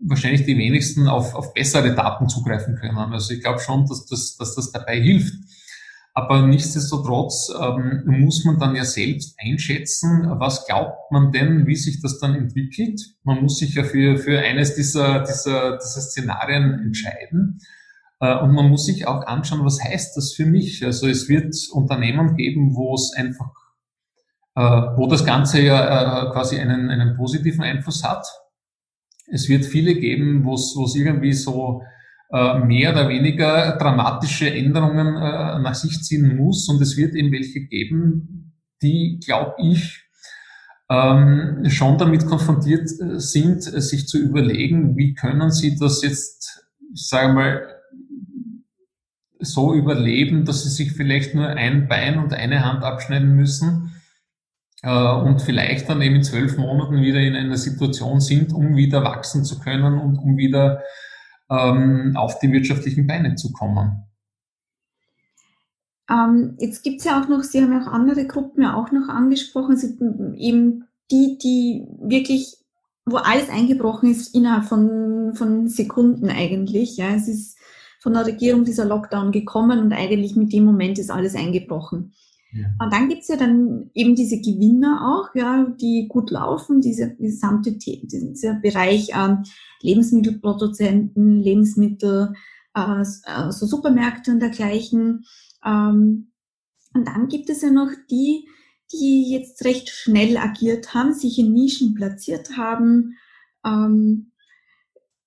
wahrscheinlich 0.00 0.44
die 0.44 0.56
wenigsten 0.56 1.08
auf, 1.08 1.34
auf 1.34 1.54
bessere 1.54 1.94
Daten 1.94 2.28
zugreifen 2.28 2.76
können. 2.76 2.96
Also 2.96 3.32
ich 3.34 3.40
glaube 3.40 3.60
schon, 3.60 3.86
dass 3.86 4.06
das, 4.06 4.36
dass 4.36 4.54
das 4.54 4.72
dabei 4.72 5.00
hilft. 5.00 5.34
Aber 6.20 6.46
nichtsdestotrotz 6.46 7.50
ähm, 7.58 8.02
muss 8.06 8.44
man 8.44 8.58
dann 8.58 8.76
ja 8.76 8.84
selbst 8.84 9.36
einschätzen, 9.40 10.26
was 10.38 10.66
glaubt 10.66 11.10
man 11.10 11.32
denn, 11.32 11.66
wie 11.66 11.76
sich 11.76 12.02
das 12.02 12.18
dann 12.18 12.34
entwickelt. 12.34 13.00
Man 13.22 13.40
muss 13.40 13.58
sich 13.58 13.74
ja 13.74 13.84
für, 13.84 14.18
für 14.18 14.38
eines 14.38 14.74
dieser, 14.74 15.20
dieser, 15.24 15.78
dieser 15.78 16.00
Szenarien 16.00 16.74
entscheiden. 16.84 17.60
Äh, 18.20 18.38
und 18.38 18.52
man 18.52 18.68
muss 18.68 18.84
sich 18.84 19.06
auch 19.06 19.26
anschauen, 19.26 19.64
was 19.64 19.82
heißt 19.82 20.16
das 20.16 20.34
für 20.34 20.44
mich. 20.44 20.84
Also 20.84 21.08
es 21.08 21.28
wird 21.28 21.54
Unternehmen 21.72 22.36
geben, 22.36 22.74
wo 22.74 22.94
es 22.94 23.14
einfach, 23.16 23.50
äh, 24.56 24.60
wo 24.96 25.06
das 25.06 25.24
Ganze 25.24 25.62
ja 25.62 26.28
äh, 26.28 26.32
quasi 26.32 26.58
einen, 26.58 26.90
einen 26.90 27.16
positiven 27.16 27.62
Einfluss 27.62 28.04
hat. 28.04 28.26
Es 29.26 29.48
wird 29.48 29.64
viele 29.64 29.94
geben, 29.94 30.44
wo 30.44 30.54
es 30.54 30.94
irgendwie 30.94 31.32
so 31.32 31.82
mehr 32.30 32.92
oder 32.92 33.08
weniger 33.08 33.76
dramatische 33.76 34.52
Änderungen 34.54 35.16
äh, 35.16 35.58
nach 35.58 35.74
sich 35.74 36.00
ziehen 36.02 36.36
muss. 36.36 36.68
Und 36.68 36.80
es 36.80 36.96
wird 36.96 37.14
eben 37.14 37.32
welche 37.32 37.60
geben, 37.66 38.54
die, 38.82 39.18
glaube 39.24 39.56
ich, 39.58 40.04
ähm, 40.88 41.64
schon 41.68 41.98
damit 41.98 42.26
konfrontiert 42.26 42.88
äh, 43.00 43.18
sind, 43.18 43.62
sich 43.62 44.06
zu 44.06 44.18
überlegen, 44.18 44.96
wie 44.96 45.14
können 45.14 45.50
sie 45.50 45.76
das 45.76 46.02
jetzt, 46.02 46.64
ich 46.94 47.08
sage 47.08 47.32
mal, 47.32 47.66
so 49.40 49.74
überleben, 49.74 50.44
dass 50.44 50.62
sie 50.62 50.70
sich 50.70 50.92
vielleicht 50.92 51.34
nur 51.34 51.48
ein 51.48 51.88
Bein 51.88 52.18
und 52.18 52.32
eine 52.32 52.64
Hand 52.64 52.84
abschneiden 52.84 53.34
müssen 53.34 53.94
und 54.82 55.40
vielleicht 55.40 55.88
dann 55.88 56.02
eben 56.02 56.16
in 56.16 56.22
zwölf 56.22 56.58
Monaten 56.58 57.00
wieder 57.00 57.20
in 57.20 57.34
einer 57.34 57.56
Situation 57.56 58.20
sind, 58.20 58.52
um 58.52 58.76
wieder 58.76 59.02
wachsen 59.02 59.44
zu 59.44 59.58
können 59.58 59.98
und 59.98 60.18
um 60.18 60.36
wieder 60.36 60.82
ähm, 61.50 62.12
auf 62.16 62.38
die 62.38 62.52
wirtschaftlichen 62.52 63.06
Beine 63.06 63.34
zu 63.34 63.52
kommen. 63.52 64.04
Ähm, 66.10 66.56
jetzt 66.58 66.82
gibt 66.82 67.00
es 67.00 67.04
ja 67.04 67.20
auch 67.20 67.28
noch, 67.28 67.42
Sie 67.42 67.62
haben 67.62 67.72
ja 67.72 67.82
auch 67.82 67.92
andere 67.92 68.26
Gruppen 68.26 68.62
ja 68.62 68.74
auch 68.74 68.90
noch 68.90 69.08
angesprochen, 69.08 69.72
also 69.72 69.86
eben 70.36 70.84
die, 71.10 71.38
die 71.38 71.86
wirklich, 72.00 72.56
wo 73.04 73.16
alles 73.16 73.48
eingebrochen 73.48 74.10
ist 74.10 74.34
innerhalb 74.34 74.64
von, 74.64 75.34
von 75.34 75.68
Sekunden 75.68 76.28
eigentlich. 76.28 76.96
Ja, 76.96 77.14
es 77.14 77.28
ist 77.28 77.58
von 78.00 78.14
der 78.14 78.26
Regierung 78.26 78.64
dieser 78.64 78.84
Lockdown 78.84 79.30
gekommen 79.30 79.78
und 79.78 79.92
eigentlich 79.92 80.34
mit 80.34 80.52
dem 80.52 80.64
Moment 80.64 80.98
ist 80.98 81.10
alles 81.10 81.34
eingebrochen. 81.34 82.14
Und 82.52 82.92
dann 82.92 83.08
gibt's 83.08 83.28
ja 83.28 83.36
dann 83.36 83.90
eben 83.94 84.14
diese 84.14 84.40
Gewinner 84.40 85.02
auch, 85.06 85.34
ja, 85.34 85.66
die 85.80 86.06
gut 86.08 86.30
laufen, 86.30 86.80
diese 86.80 87.14
gesamte 87.14 87.72
dieser 87.72 88.54
Bereich 88.54 89.10
ähm, 89.14 89.44
Lebensmittelproduzenten, 89.82 91.40
Lebensmittel, 91.40 92.34
äh, 92.74 93.02
äh, 93.02 93.52
so 93.52 93.66
Supermärkte 93.66 94.32
und 94.32 94.40
dergleichen. 94.40 95.24
Ähm, 95.64 96.32
und 96.92 97.06
dann 97.06 97.28
gibt 97.28 97.50
es 97.50 97.62
ja 97.62 97.70
noch 97.70 97.90
die, 98.10 98.48
die 98.92 99.30
jetzt 99.30 99.64
recht 99.64 99.88
schnell 99.88 100.36
agiert 100.36 100.94
haben, 100.94 101.14
sich 101.14 101.38
in 101.38 101.52
Nischen 101.52 101.94
platziert 101.94 102.56
haben, 102.56 103.16
ähm, 103.64 104.32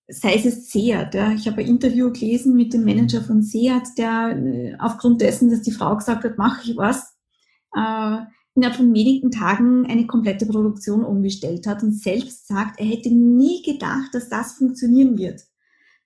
sei 0.10 0.36
es 0.36 0.70
Seat. 0.70 1.14
Ja. 1.14 1.32
Ich 1.32 1.48
habe 1.48 1.62
ein 1.62 1.68
Interview 1.68 2.12
gelesen 2.12 2.56
mit 2.56 2.74
dem 2.74 2.84
Manager 2.84 3.22
von 3.22 3.42
Seat, 3.42 3.98
der 3.98 4.38
äh, 4.38 4.76
aufgrund 4.80 5.22
dessen, 5.22 5.50
dass 5.50 5.62
die 5.62 5.72
Frau 5.72 5.96
gesagt 5.96 6.26
hat, 6.26 6.38
mache 6.38 6.70
ich 6.70 6.76
was, 6.76 7.13
äh, 7.76 8.26
innerhalb 8.56 8.76
von 8.76 8.94
wenigen 8.94 9.32
Tagen 9.32 9.86
eine 9.88 10.06
komplette 10.06 10.46
Produktion 10.46 11.04
umgestellt 11.04 11.66
hat 11.68 11.84
und 11.84 11.94
selbst 11.94 12.48
sagt, 12.48 12.80
er 12.80 12.86
hätte 12.86 13.10
nie 13.10 13.64
gedacht, 13.64 14.14
dass 14.14 14.30
das 14.30 14.54
funktionieren 14.54 15.18
wird, 15.18 15.42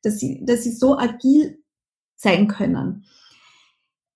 dass 0.01 0.19
sie, 0.19 0.45
dass 0.45 0.63
sie 0.63 0.71
so 0.71 0.97
agil 0.97 1.61
sein 2.15 2.47
können. 2.47 3.05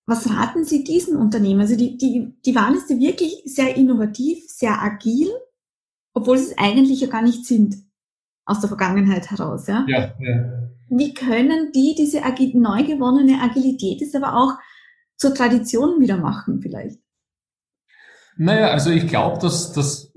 Was 0.06 0.28
raten 0.28 0.64
Sie 0.64 0.82
diesen 0.82 1.16
Unternehmen? 1.16 1.60
Also 1.60 1.76
die, 1.76 1.96
die, 1.96 2.34
die 2.44 2.54
waren 2.54 2.74
jetzt 2.74 2.88
wirklich 2.88 3.42
sehr 3.44 3.76
innovativ, 3.76 4.44
sehr 4.48 4.82
agil, 4.82 5.28
obwohl 6.12 6.38
sie 6.38 6.46
es 6.52 6.58
eigentlich 6.58 7.00
ja 7.00 7.08
gar 7.08 7.22
nicht 7.22 7.46
sind 7.46 7.76
aus 8.44 8.60
der 8.60 8.68
Vergangenheit 8.68 9.30
heraus. 9.30 9.68
Ja? 9.68 9.86
Ja, 9.88 10.12
ja. 10.18 10.68
Wie 10.88 11.14
können 11.14 11.72
die 11.72 11.94
diese 11.96 12.20
neu 12.20 12.84
gewonnene 12.84 13.40
Agilität 13.40 14.02
ist 14.02 14.16
aber 14.16 14.36
auch 14.36 14.58
zur 15.16 15.34
Tradition 15.34 16.00
wieder 16.00 16.16
machen 16.16 16.60
vielleicht? 16.60 16.98
Naja, 18.36 18.68
also 18.68 18.90
ich 18.90 19.06
glaube, 19.06 19.40
dass, 19.40 19.72
dass 19.72 20.12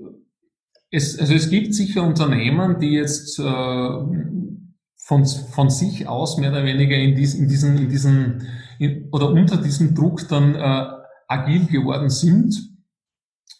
es, 0.90 1.18
also 1.18 1.34
es 1.34 1.50
gibt 1.50 1.74
sicher 1.74 2.02
Unternehmen, 2.02 2.80
die 2.80 2.92
jetzt 2.92 3.38
äh, 3.38 3.42
von, 3.42 5.24
von 5.26 5.70
sich 5.70 6.08
aus 6.08 6.38
mehr 6.38 6.50
oder 6.50 6.64
weniger 6.64 6.96
in, 6.96 7.14
dies, 7.14 7.34
in 7.34 7.48
diesen, 7.48 7.78
in 7.78 7.88
diesen 7.88 8.48
in, 8.78 9.08
oder 9.12 9.30
unter 9.30 9.56
diesem 9.56 9.94
Druck 9.94 10.26
dann 10.28 10.54
äh, 10.54 10.86
agil 11.28 11.66
geworden 11.66 12.10
sind. 12.10 12.54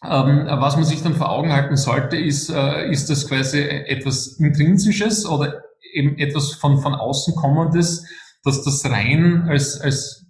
Ähm, 0.03 0.45
was 0.45 0.75
man 0.75 0.85
sich 0.85 1.01
dann 1.01 1.15
vor 1.15 1.31
Augen 1.31 1.51
halten 1.51 1.75
sollte, 1.75 2.17
ist, 2.17 2.49
äh, 2.49 2.91
ist 2.91 3.09
das 3.09 3.27
quasi 3.27 3.59
etwas 3.61 4.39
Intrinsisches 4.39 5.25
oder 5.25 5.63
eben 5.93 6.17
etwas 6.19 6.53
von, 6.53 6.79
von 6.79 6.93
außen 6.93 7.35
kommendes, 7.35 8.05
dass 8.43 8.63
das 8.63 8.85
rein 8.85 9.47
als, 9.47 9.81
als 9.81 10.26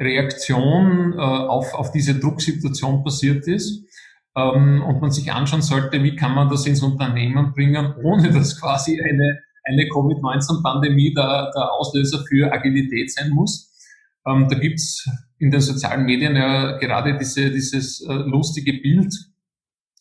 Reaktion 0.00 1.12
äh, 1.12 1.16
auf, 1.20 1.74
auf 1.74 1.92
diese 1.92 2.18
Drucksituation 2.18 3.04
passiert 3.04 3.46
ist. 3.46 3.84
Ähm, 4.36 4.82
und 4.82 5.00
man 5.00 5.10
sich 5.10 5.32
anschauen 5.32 5.62
sollte, 5.62 6.02
wie 6.02 6.16
kann 6.16 6.34
man 6.34 6.48
das 6.48 6.66
ins 6.66 6.82
Unternehmen 6.82 7.52
bringen, 7.52 7.94
ohne 8.02 8.30
dass 8.32 8.60
quasi 8.60 9.00
eine, 9.00 9.40
eine 9.64 9.88
Covid-19-Pandemie 9.88 11.14
der, 11.14 11.50
der 11.54 11.72
Auslöser 11.72 12.24
für 12.28 12.52
Agilität 12.52 13.12
sein 13.12 13.30
muss. 13.30 13.70
Ähm, 14.26 14.48
da 14.48 14.58
gibt's 14.58 15.08
in 15.38 15.50
den 15.50 15.60
sozialen 15.60 16.04
Medien 16.04 16.36
ja 16.36 16.78
gerade 16.78 17.16
diese, 17.16 17.50
dieses 17.50 18.02
äh, 18.02 18.12
lustige 18.12 18.74
Bild, 18.74 19.12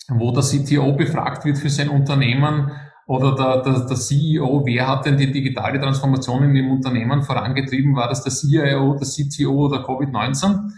wo 0.10 0.32
der 0.32 0.44
CTO 0.44 0.94
befragt 0.94 1.46
wird 1.46 1.58
für 1.58 1.70
sein 1.70 1.90
Unternehmen 1.90 2.72
oder 3.10 3.36
der, 3.36 3.64
der, 3.64 3.88
der 3.88 3.98
CEO, 3.98 4.64
wer 4.68 4.88
hat 4.88 5.08
denn 5.08 5.18
die 5.18 5.32
digitale 5.32 5.80
Transformation 5.80 6.44
in 6.44 6.54
dem 6.54 6.70
Unternehmen 6.70 7.24
vorangetrieben? 7.24 7.96
War 7.96 8.08
das 8.08 8.22
der 8.24 8.32
CIO, 8.32 8.96
der 9.00 9.08
CTO 9.08 9.66
oder 9.66 9.84
Covid-19? 9.84 10.70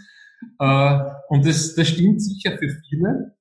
Äh, 0.58 0.98
und 1.28 1.46
das, 1.46 1.74
das 1.74 1.88
stimmt 1.88 2.22
sicher 2.22 2.52
für 2.56 2.70
viele. 2.88 3.36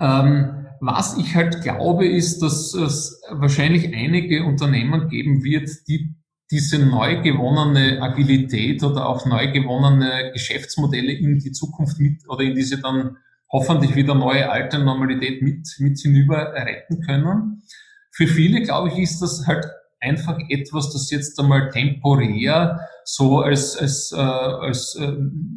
Ähm, 0.00 0.66
was 0.80 1.18
ich 1.18 1.34
halt 1.34 1.60
glaube, 1.60 2.08
ist, 2.08 2.40
dass 2.40 2.72
es 2.72 3.20
wahrscheinlich 3.32 3.94
einige 3.94 4.46
Unternehmen 4.46 5.10
geben 5.10 5.44
wird, 5.44 5.68
die 5.86 6.14
diese 6.50 6.78
neu 6.78 7.20
gewonnene 7.20 8.00
Agilität 8.00 8.82
oder 8.82 9.10
auch 9.10 9.26
neu 9.26 9.52
gewonnene 9.52 10.30
Geschäftsmodelle 10.32 11.12
in 11.12 11.38
die 11.38 11.52
Zukunft 11.52 12.00
mit 12.00 12.26
oder 12.30 12.44
in 12.44 12.54
diese 12.54 12.80
dann 12.80 13.18
hoffentlich 13.52 13.94
wieder 13.94 14.14
neue 14.14 14.50
alte 14.50 14.78
Normalität 14.78 15.42
mit, 15.42 15.68
mit 15.80 15.98
hinüber 15.98 16.54
retten 16.54 17.02
können. 17.02 17.62
Für 18.10 18.26
viele, 18.26 18.62
glaube 18.62 18.88
ich, 18.88 18.98
ist 18.98 19.20
das 19.20 19.46
halt 19.46 19.66
einfach 20.00 20.38
etwas, 20.48 20.92
das 20.92 21.10
jetzt 21.10 21.38
einmal 21.38 21.70
temporär 21.70 22.80
so 23.04 23.40
als, 23.40 23.76
als, 23.76 24.12
äh, 24.12 24.16
als 24.16 24.96
äh, 24.96 25.16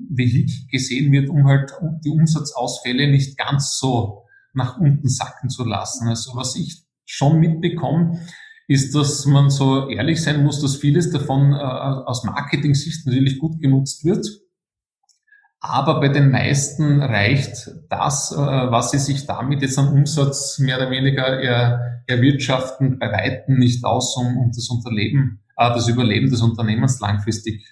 Vehikel 0.10 0.68
gesehen 0.72 1.12
wird, 1.12 1.30
um 1.30 1.48
halt 1.48 1.72
die 2.04 2.10
Umsatzausfälle 2.10 3.10
nicht 3.10 3.38
ganz 3.38 3.78
so 3.80 4.24
nach 4.54 4.78
unten 4.78 5.08
sacken 5.08 5.50
zu 5.50 5.64
lassen. 5.66 6.08
Also 6.08 6.36
was 6.36 6.56
ich 6.56 6.84
schon 7.06 7.40
mitbekomme, 7.40 8.20
ist, 8.68 8.96
dass 8.96 9.26
man 9.26 9.50
so 9.50 9.90
ehrlich 9.90 10.22
sein 10.22 10.44
muss, 10.44 10.62
dass 10.62 10.78
vieles 10.78 11.12
davon 11.12 11.54
äh, 11.54 11.56
aus 11.56 12.24
Marketing-Sicht 12.24 13.06
natürlich 13.06 13.40
gut 13.40 13.60
genutzt 13.60 14.06
wird. 14.06 14.26
Aber 15.66 16.02
bei 16.02 16.10
den 16.10 16.30
meisten 16.30 17.02
reicht 17.02 17.72
das, 17.88 18.34
äh, 18.34 18.36
was 18.36 18.92
sie 18.92 19.00
sich 19.00 19.26
damit 19.26 19.62
jetzt 19.62 19.80
an 19.80 19.88
Umsatz 19.88 20.60
mehr 20.60 20.76
oder 20.76 20.92
weniger 20.92 21.40
er, 21.40 22.04
erwirtschaften, 22.06 23.00
bei 23.00 23.10
Weitem 23.10 23.60
nicht 23.60 23.86
aus, 23.86 24.18
um, 24.18 24.38
um 24.38 24.52
das 24.52 24.70
Unterleben, 24.70 25.40
äh, 25.56 25.70
das 25.70 25.88
Überleben 25.88 26.30
des 26.30 26.42
Unternehmens 26.42 27.00
langfristig 27.00 27.66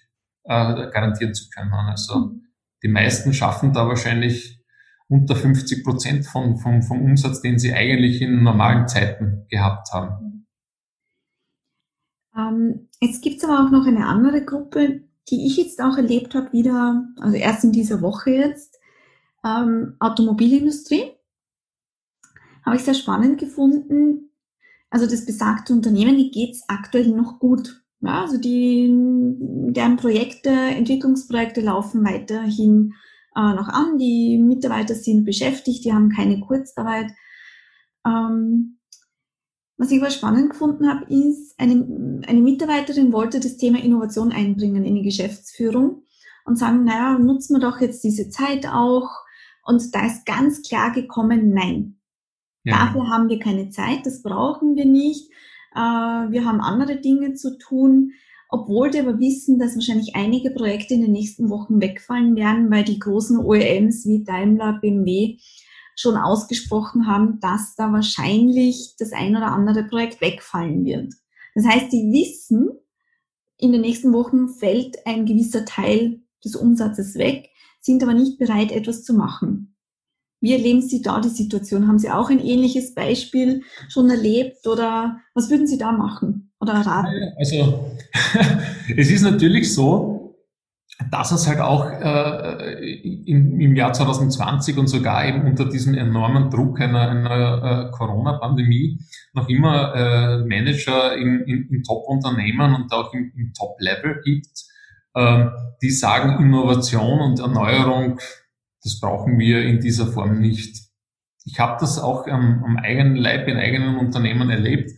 äh, 0.45 0.89
garantieren 0.89 1.34
zu 1.34 1.49
können. 1.49 1.73
Also 1.73 2.32
die 2.82 2.88
meisten 2.88 3.34
schaffen 3.34 3.73
da 3.73 3.86
wahrscheinlich 3.86 4.63
unter 5.10 5.36
50 5.36 5.84
Prozent 5.84 6.25
von, 6.25 6.56
vom, 6.60 6.84
vom 6.84 7.01
Umsatz, 7.01 7.41
den 7.41 7.60
sie 7.60 7.73
eigentlich 7.73 8.21
in 8.21 8.41
normalen 8.41 8.88
Zeiten 8.88 9.45
gehabt 9.49 9.91
haben. 9.91 10.47
Ähm, 12.38 12.88
jetzt 13.01 13.21
gibt 13.21 13.43
es 13.43 13.43
aber 13.43 13.65
auch 13.65 13.69
noch 13.69 13.86
eine 13.86 14.06
andere 14.06 14.45
Gruppe, 14.45 15.01
die 15.29 15.45
ich 15.45 15.57
jetzt 15.57 15.81
auch 15.81 15.97
erlebt 15.97 16.36
habe, 16.36 16.51
wieder, 16.51 17.05
also 17.19 17.36
erst 17.38 17.63
in 17.63 17.71
dieser 17.71 18.01
Woche 18.01 18.31
jetzt, 18.31 18.79
ähm, 19.45 19.95
Automobilindustrie. 19.99 21.12
Habe 22.65 22.75
ich 22.75 22.84
sehr 22.84 22.93
spannend 22.93 23.39
gefunden. 23.39 24.31
Also 24.89 25.07
das 25.07 25.25
besagte 25.25 25.73
Unternehmen, 25.73 26.17
die 26.17 26.31
geht's 26.31 26.63
aktuell 26.67 27.07
noch 27.07 27.39
gut. 27.39 27.81
Ja, 28.01 28.21
also 28.21 28.38
die, 28.38 28.89
deren 28.89 29.97
Projekte, 29.97 30.49
Entwicklungsprojekte 30.49 31.62
laufen 31.62 32.03
weiterhin 32.03 32.93
äh, 33.36 33.53
noch 33.53 33.69
an. 33.69 33.97
Die 33.97 34.38
Mitarbeiter 34.38 34.95
sind 34.95 35.23
beschäftigt, 35.23 35.86
die 35.86 35.93
haben 35.93 36.10
keine 36.10 36.39
Kurzarbeit. 36.39 37.12
Ähm, 38.05 38.79
was 39.82 39.89
ich 39.89 40.00
aber 40.00 40.12
spannend 40.12 40.52
gefunden 40.52 40.88
habe, 40.88 41.06
ist, 41.12 41.60
eine, 41.60 42.22
eine 42.28 42.41
Mitarbeiterin 42.41 43.12
wollte 43.12 43.39
das 43.39 43.58
Thema 43.58 43.84
Innovation 43.84 44.32
einbringen 44.32 44.86
in 44.86 44.94
die 44.94 45.02
Geschäftsführung 45.02 46.04
und 46.46 46.60
sagen, 46.60 46.84
naja, 46.84 47.17
nutzen 47.17 47.56
wir 47.56 47.62
doch 47.62 47.82
jetzt 47.82 48.04
diese 48.04 48.30
Zeit 48.30 48.67
auch. 48.67 49.10
Und 49.65 49.96
da 49.96 50.06
ist 50.06 50.28
ganz 50.28 50.62
klar 50.62 50.91
gekommen, 50.91 51.52
nein. 51.56 51.98
Ja. 52.63 52.86
Dafür 52.86 53.10
haben 53.10 53.28
wir 53.28 53.39
keine 53.39 53.72
Zeit, 53.72 54.06
das 54.06 54.22
brauchen 54.22 54.76
wir 54.76 54.86
nicht. 54.86 55.32
Äh, 55.74 55.80
wir 55.80 56.46
haben 56.46 56.62
andere 56.62 56.98
Dinge 56.98 57.34
zu 57.34 57.58
tun, 57.58 58.12
obwohl 58.50 58.94
wir 58.94 59.02
aber 59.02 59.20
wissen, 59.20 59.58
dass 59.58 59.74
wahrscheinlich 59.74 60.15
einige 60.15 60.52
Projekte 60.52 60.94
in 60.94 61.02
den 61.02 61.12
nächsten 61.12 61.50
Wochen 61.50 61.82
wegfallen 61.82 62.36
werden, 62.36 62.70
weil 62.70 62.84
die 62.84 63.00
großen 63.00 63.39
OEMs 63.39 64.06
wie 64.06 64.24
Daimler, 64.24 64.74
BMW 64.80 65.39
schon 66.02 66.18
ausgesprochen 66.18 67.08
haben, 67.08 67.40
dass 67.40 67.76
da 67.76 67.92
wahrscheinlich 67.92 68.96
das 68.98 69.14
ein 69.14 69.36
oder 69.36 69.48
andere 69.48 69.84
Projekt 69.84 70.20
wegfallen 70.22 70.84
wird. 70.84 71.14
Das 71.56 71.66
heißt, 71.66 71.92
die 71.92 72.12
wissen, 72.12 72.70
in 73.58 73.72
den 73.72 73.82
nächsten 73.82 74.12
Wochen 74.14 74.50
fällt 74.50 75.06
ein 75.06 75.26
gewisser 75.26 75.66
Teil 75.66 76.22
des 76.44 76.56
Umsatzes 76.56 77.16
weg, 77.16 77.50
sind 77.80 78.04
aber 78.04 78.14
nicht 78.14 78.40
bereit, 78.40 78.72
etwas 78.72 79.04
zu 79.04 79.14
machen. 79.14 79.76
Wie 80.40 80.54
erleben 80.54 80.82
Sie 80.82 81.04
da 81.04 81.22
die 81.22 81.30
Situation? 81.30 81.88
Haben 81.88 82.00
Sie 82.00 82.10
auch 82.10 82.32
ein 82.32 82.40
ähnliches 82.40 82.96
Beispiel 82.96 83.62
schon 83.90 84.10
erlebt 84.10 84.66
oder 84.66 85.20
was 85.36 85.52
würden 85.52 85.68
Sie 85.68 85.78
da 85.78 85.92
machen 85.92 86.52
oder 86.60 86.74
raten? 86.74 87.34
Also, 87.38 87.92
es 88.98 89.12
ist 89.12 89.22
natürlich 89.22 89.72
so, 89.72 90.11
dass 91.10 91.32
es 91.32 91.48
halt 91.48 91.60
auch 91.60 91.90
äh, 91.90 93.02
im, 93.26 93.60
im 93.60 93.76
Jahr 93.76 93.94
2020 93.94 94.78
und 94.78 94.88
sogar 94.88 95.26
eben 95.26 95.44
unter 95.46 95.66
diesem 95.66 95.96
enormen 95.96 96.50
Druck 96.50 96.80
einer, 96.82 97.10
einer 97.10 97.88
äh, 97.88 97.92
Corona-Pandemie 97.92 99.00
noch 99.34 99.48
immer 99.50 99.96
äh, 99.96 100.38
Manager 100.46 101.16
in, 101.16 101.42
in, 101.42 101.70
in 101.70 101.84
Top-Unternehmen 101.84 102.76
und 102.76 102.94
auch 102.94 103.14
im, 103.14 103.32
im 103.36 103.54
Top-Level 103.54 104.22
gibt, 104.24 104.66
äh, 105.14 105.46
die 105.82 105.92
sagen, 105.92 106.44
Innovation 106.44 107.20
und 107.20 107.40
Erneuerung, 107.40 108.20
das 108.84 109.00
brauchen 109.00 109.40
wir 109.40 109.64
in 109.64 109.80
dieser 109.80 110.08
Form 110.08 110.40
nicht. 110.40 110.90
Ich 111.46 111.60
habe 111.60 111.78
das 111.80 112.00
auch 112.00 112.28
am, 112.28 112.64
am 112.64 112.78
eigenen 112.78 113.16
Leib 113.16 113.48
in 113.48 113.58
eigenen 113.58 113.98
Unternehmen 113.98 114.50
erlebt, 114.50 114.92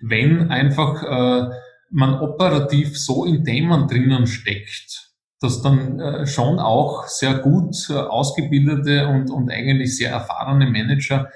wenn 0.00 0.50
einfach 0.50 1.02
äh, 1.02 1.50
man 1.90 2.20
operativ 2.20 2.98
so 2.98 3.24
in 3.24 3.44
Themen 3.44 3.86
drinnen 3.88 4.26
steckt, 4.26 5.06
dass 5.40 5.62
dann 5.62 6.00
äh, 6.00 6.26
schon 6.26 6.58
auch 6.58 7.06
sehr 7.06 7.38
gut 7.38 7.74
äh, 7.90 7.94
ausgebildete 7.94 9.06
und, 9.08 9.30
und 9.30 9.50
eigentlich 9.50 9.96
sehr 9.96 10.10
erfahrene 10.10 10.66
Manager 10.70 11.28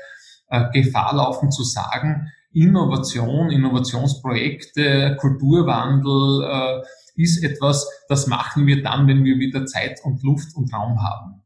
äh, 0.49 0.71
Gefahr 0.73 1.15
laufen 1.15 1.51
zu 1.51 1.65
sagen, 1.65 2.33
Innovation, 2.53 3.51
Innovationsprojekte, 3.51 5.17
Kulturwandel 5.21 6.83
ist 7.15 7.45
etwas, 7.45 7.89
das 8.09 8.27
machen 8.27 8.67
wir 8.67 8.83
dann, 8.83 9.07
wenn 9.07 9.23
wir 9.23 9.39
wieder 9.39 9.67
Zeit 9.67 10.01
und 10.03 10.21
Luft 10.25 10.57
und 10.57 10.73
Raum 10.75 10.99
haben. 11.01 11.43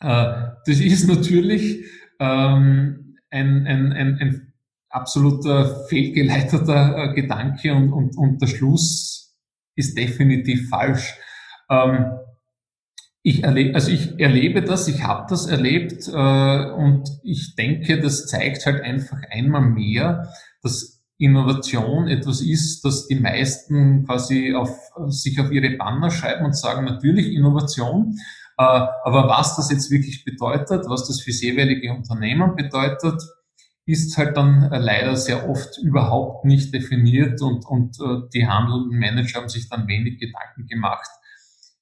Das 0.00 0.80
ist 0.80 1.08
natürlich 1.08 1.82
ähm, 2.20 3.16
ein, 3.30 3.66
ein, 3.66 3.92
ein, 3.94 4.18
ein 4.20 4.52
absoluter 4.90 5.86
fehlgeleiteter 5.86 7.14
Gedanke 7.14 7.72
und, 7.72 7.90
und, 7.90 8.18
und 8.18 8.42
der 8.42 8.48
Schluss 8.48 9.34
ist 9.76 9.96
definitiv 9.96 10.68
falsch. 10.68 11.14
Ähm, 11.70 12.18
ich 13.22 13.44
erlebe, 13.44 13.74
also 13.74 13.90
ich 13.90 14.18
erlebe 14.18 14.62
das, 14.62 14.88
ich 14.88 15.02
habe 15.02 15.26
das 15.28 15.46
erlebt 15.46 16.08
äh, 16.08 16.70
und 16.70 17.08
ich 17.22 17.56
denke, 17.56 18.00
das 18.00 18.26
zeigt 18.26 18.64
halt 18.64 18.82
einfach 18.82 19.18
einmal 19.30 19.62
mehr, 19.62 20.32
dass 20.62 21.02
Innovation 21.18 22.06
etwas 22.06 22.40
ist, 22.40 22.84
das 22.84 23.08
die 23.08 23.16
meisten 23.16 24.06
quasi 24.06 24.54
auf, 24.54 24.70
sich 25.08 25.40
auf 25.40 25.50
ihre 25.50 25.76
Banner 25.76 26.10
schreiben 26.10 26.46
und 26.46 26.56
sagen, 26.56 26.86
natürlich 26.86 27.34
Innovation, 27.34 28.16
äh, 28.56 28.62
aber 28.62 29.28
was 29.28 29.56
das 29.56 29.70
jetzt 29.70 29.90
wirklich 29.90 30.24
bedeutet, 30.24 30.84
was 30.88 31.06
das 31.06 31.20
für 31.20 31.32
jeweilige 31.32 31.92
Unternehmen 31.92 32.54
bedeutet, 32.54 33.20
ist 33.84 34.16
halt 34.16 34.36
dann 34.36 34.68
leider 34.70 35.16
sehr 35.16 35.48
oft 35.48 35.78
überhaupt 35.78 36.44
nicht 36.44 36.72
definiert 36.72 37.40
und, 37.42 37.66
und 37.66 37.98
äh, 38.00 38.28
die 38.32 38.46
handelnden 38.46 38.98
Manager 38.98 39.40
haben 39.40 39.48
sich 39.48 39.68
dann 39.68 39.88
wenig 39.88 40.18
Gedanken 40.18 40.66
gemacht, 40.66 41.08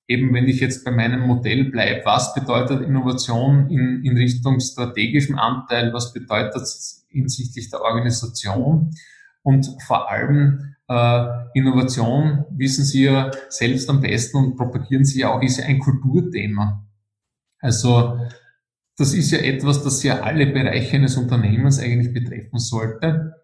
eben 0.09 0.33
wenn 0.33 0.47
ich 0.49 0.61
jetzt 0.61 0.85
bei 0.85 0.90
meinem 0.90 1.21
Modell 1.21 1.64
bleibe, 1.64 2.05
was 2.05 2.35
bedeutet 2.35 2.83
Innovation 2.83 3.69
in, 3.71 4.05
in 4.05 4.16
Richtung 4.16 4.61
strategischem 4.61 5.38
Anteil, 5.38 5.92
was 5.92 6.12
bedeutet 6.12 6.62
es 6.62 7.07
hinsichtlich 7.09 7.71
der 7.71 7.83
Organisation 7.83 8.95
und 9.42 9.69
vor 9.87 10.11
allem 10.11 10.75
äh, 10.88 11.27
Innovation, 11.55 12.45
wissen 12.51 12.85
Sie 12.85 13.05
ja 13.05 13.31
selbst 13.49 13.88
am 13.90 14.01
besten 14.01 14.37
und 14.37 14.57
propagieren 14.57 15.05
Sie 15.05 15.21
ja 15.21 15.33
auch, 15.33 15.42
ist 15.42 15.59
ja 15.59 15.64
ein 15.64 15.79
Kulturthema. 15.79 16.87
Also 17.61 18.21
das 18.97 19.12
ist 19.12 19.31
ja 19.31 19.38
etwas, 19.38 19.83
das 19.83 20.03
ja 20.03 20.21
alle 20.21 20.47
Bereiche 20.47 20.97
eines 20.97 21.16
Unternehmens 21.16 21.81
eigentlich 21.81 22.14
betreffen 22.14 22.59
sollte. 22.59 23.35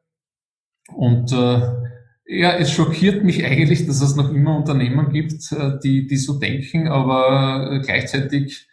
Und 0.95 1.33
äh, 1.33 1.82
ja, 2.27 2.57
es 2.57 2.71
schockiert 2.71 3.25
mich 3.25 3.45
eigentlich, 3.45 3.87
dass 3.87 4.01
es 4.01 4.17
noch 4.17 4.31
immer 4.33 4.57
Unternehmen 4.57 5.11
gibt, 5.11 5.53
äh, 5.53 5.79
die, 5.83 6.07
die 6.07 6.17
so 6.17 6.39
denken, 6.39 6.89
aber 6.89 7.73
äh, 7.73 7.81
gleichzeitig 7.81 8.69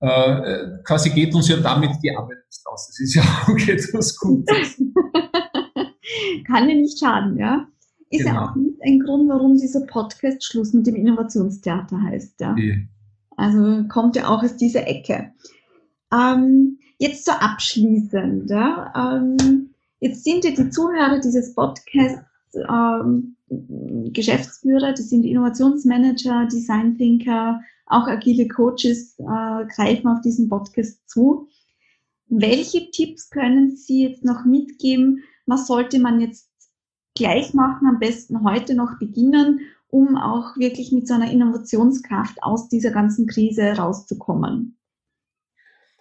äh, 0.00 0.78
quasi 0.84 1.10
geht 1.10 1.34
uns 1.34 1.48
ja 1.48 1.56
damit 1.56 1.90
die 2.02 2.14
Arbeit 2.14 2.38
nicht 2.46 2.66
aus. 2.66 2.86
Das 2.86 3.00
ist 3.00 3.14
ja 3.14 3.22
auch 3.46 3.68
etwas 3.68 4.16
Gutes. 4.16 4.78
Kann 6.46 6.68
ja 6.68 6.74
nicht 6.74 6.98
schaden, 6.98 7.36
ja. 7.36 7.66
Ist 8.10 8.24
genau. 8.24 8.34
ja 8.34 8.50
auch 8.50 8.56
nicht 8.56 8.80
ein 8.82 9.00
Grund, 9.00 9.28
warum 9.28 9.56
dieser 9.56 9.84
Podcast 9.86 10.44
Schluss 10.44 10.72
mit 10.72 10.86
dem 10.86 10.94
Innovationstheater 10.94 12.00
heißt, 12.02 12.40
ja. 12.40 12.54
Die. 12.54 12.88
Also 13.36 13.84
kommt 13.88 14.16
ja 14.16 14.28
auch 14.28 14.42
aus 14.42 14.56
dieser 14.56 14.86
Ecke. 14.88 15.32
Ähm, 16.12 16.78
jetzt 16.98 17.26
so 17.26 17.32
abschließend, 17.32 18.50
ja. 18.50 18.92
Ähm, 18.96 19.74
jetzt 20.00 20.24
sind 20.24 20.44
ja 20.44 20.52
die 20.52 20.70
Zuhörer 20.70 21.20
dieses 21.20 21.54
Podcasts 21.54 22.27
ähm, 22.54 23.36
Geschäftsführer, 24.12 24.92
das 24.92 25.08
sind 25.08 25.24
Innovationsmanager, 25.24 26.46
Design 26.46 26.96
Thinker, 26.96 27.60
auch 27.86 28.06
agile 28.06 28.48
Coaches 28.48 29.18
äh, 29.18 29.66
greifen 29.66 30.08
auf 30.08 30.20
diesen 30.20 30.48
Podcast 30.48 31.08
zu. 31.08 31.48
Welche 32.28 32.90
Tipps 32.90 33.30
können 33.30 33.74
Sie 33.76 34.04
jetzt 34.04 34.24
noch 34.24 34.44
mitgeben? 34.44 35.22
Was 35.46 35.66
sollte 35.66 35.98
man 35.98 36.20
jetzt 36.20 36.50
gleich 37.14 37.54
machen, 37.54 37.88
am 37.88 37.98
besten 37.98 38.44
heute 38.44 38.74
noch 38.74 38.98
beginnen, 38.98 39.60
um 39.88 40.16
auch 40.16 40.56
wirklich 40.56 40.92
mit 40.92 41.08
so 41.08 41.14
einer 41.14 41.30
Innovationskraft 41.30 42.42
aus 42.42 42.68
dieser 42.68 42.90
ganzen 42.90 43.26
Krise 43.26 43.72
rauszukommen? 43.78 44.76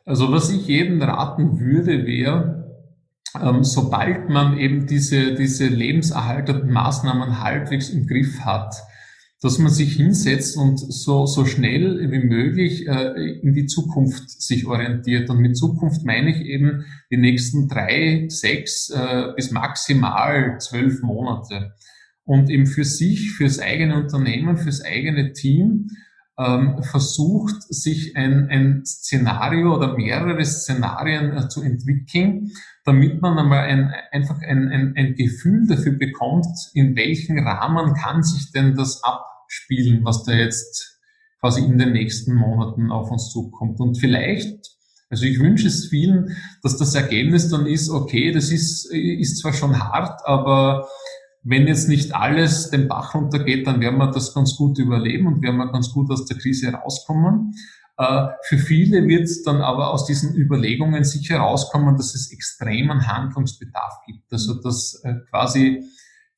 Also 0.05 0.31
was 0.31 0.49
ich 0.49 0.67
jedem 0.67 1.01
raten 1.01 1.60
würde, 1.60 2.05
wäre, 2.05 2.66
ähm, 3.41 3.63
sobald 3.63 4.30
man 4.30 4.58
eben 4.58 4.88
diese, 4.88 5.36
diese 5.36 5.67
lebenserhaltenden 5.67 6.71
Maßnahmen 6.71 7.41
halbwegs 7.41 7.89
im 7.89 8.08
Griff 8.08 8.41
hat, 8.41 8.76
dass 9.41 9.60
man 9.60 9.71
sich 9.71 9.95
hinsetzt 9.95 10.58
und 10.58 10.78
so, 10.78 11.28
so 11.28 11.45
schnell 11.45 12.12
wie 12.12 12.19
möglich 12.19 12.88
äh, 12.88 13.39
in 13.41 13.54
die 13.54 13.67
Zukunft 13.67 14.30
sich 14.41 14.65
orientiert. 14.65 15.30
Und 15.30 15.39
mit 15.39 15.56
Zukunft 15.56 16.04
meine 16.06 16.32
ich 16.32 16.41
eben 16.41 16.86
die 17.12 17.17
nächsten 17.17 17.67
drei, 17.67 18.26
sechs 18.30 18.89
äh, 18.89 19.34
bis 19.36 19.52
maximal 19.52 20.58
zwölf 20.60 21.02
Monate. 21.04 21.73
Und 22.23 22.50
eben 22.50 22.65
für 22.65 22.84
sich, 22.84 23.32
fürs 23.32 23.60
eigene 23.60 23.95
Unternehmen, 23.95 24.58
fürs 24.58 24.84
eigene 24.84 25.34
Team 25.34 25.89
ähm, 26.38 26.84
versucht, 26.84 27.63
sich 27.73 28.15
ein, 28.15 28.47
ein 28.50 28.86
Szenario 28.86 29.76
oder 29.76 29.97
mehrere 29.97 30.45
Szenarien 30.45 31.36
äh, 31.36 31.50
zu 31.50 31.62
entwickeln, 31.63 32.52
damit 32.86 33.21
man 33.21 33.38
einmal 33.39 33.63
ein, 33.65 33.91
einfach 34.12 34.39
ein, 34.41 34.69
ein, 34.69 34.93
ein 34.95 35.15
Gefühl 35.15 35.67
dafür 35.67 35.93
bekommt, 35.93 36.47
in 36.73 36.95
welchem 36.95 37.39
Rahmen 37.39 37.95
kann 37.95 38.21
sich 38.23 38.52
denn 38.52 38.76
das 38.76 39.04
abspielen, 39.04 40.06
was 40.06 40.23
da 40.23 40.34
jetzt 40.34 41.00
quasi 41.39 41.62
in 41.63 41.78
den 41.78 41.93
nächsten 41.93 42.36
Monaten 42.36 42.91
auf 42.91 43.10
uns 43.10 43.30
zukommt. 43.30 43.80
Und 43.80 43.97
vielleicht, 43.97 44.78
also 45.10 45.26
ich 45.26 45.39
wünsche 45.39 45.67
es 45.67 45.88
vielen, 45.88 46.38
dass 46.62 46.78
das 46.78 46.93
Ergebnis 46.93 47.50
dann 47.50 47.65
ist, 47.65 47.89
okay, 47.89 48.32
das 48.32 48.52
ist, 48.52 48.91
ist 48.91 49.39
zwar 49.39 49.54
schon 49.54 49.80
hart, 49.80 50.21
aber 50.26 50.88
wenn 51.49 51.65
jetzt 51.65 51.88
nicht 51.88 52.13
alles 52.13 52.69
den 52.71 52.89
Bach 52.89 53.15
runtergeht, 53.15 53.65
dann 53.67 53.79
werden 53.79 53.97
wir 53.97 54.12
das 54.12 54.33
ganz 54.33 54.57
gut 54.57 54.77
überleben 54.79 55.27
und 55.27 55.41
werden 55.41 55.57
wir 55.57 55.71
ganz 55.71 55.93
gut 55.93 56.12
aus 56.12 56.25
der 56.25 56.38
Krise 56.38 56.73
rauskommen. 56.73 57.53
Äh, 57.97 58.27
für 58.43 58.57
viele 58.57 59.07
wird 59.07 59.23
es 59.23 59.43
dann 59.43 59.62
aber 59.62 59.91
aus 59.91 60.05
diesen 60.05 60.36
Überlegungen 60.36 61.05
sicher 61.05 61.39
rauskommen, 61.39 61.95
dass 61.95 62.15
es 62.15 62.33
extremen 62.33 63.07
Handlungsbedarf 63.07 64.01
gibt. 64.05 64.31
Also 64.31 64.62
dass 64.62 65.01
äh, 65.05 65.15
quasi 65.29 65.83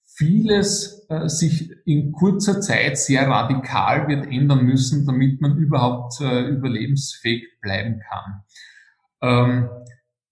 vieles 0.06 1.08
äh, 1.10 1.28
sich 1.28 1.72
in 1.86 2.12
kurzer 2.12 2.62
Zeit 2.62 3.00
sehr 3.00 3.28
radikal 3.28 4.08
wird 4.08 4.28
ändern 4.28 4.64
müssen, 4.64 5.08
damit 5.08 5.42
man 5.42 5.58
überhaupt 5.58 6.20
überlebensfähig 6.20 7.48
bleiben 7.62 8.00
kann. 8.00 8.44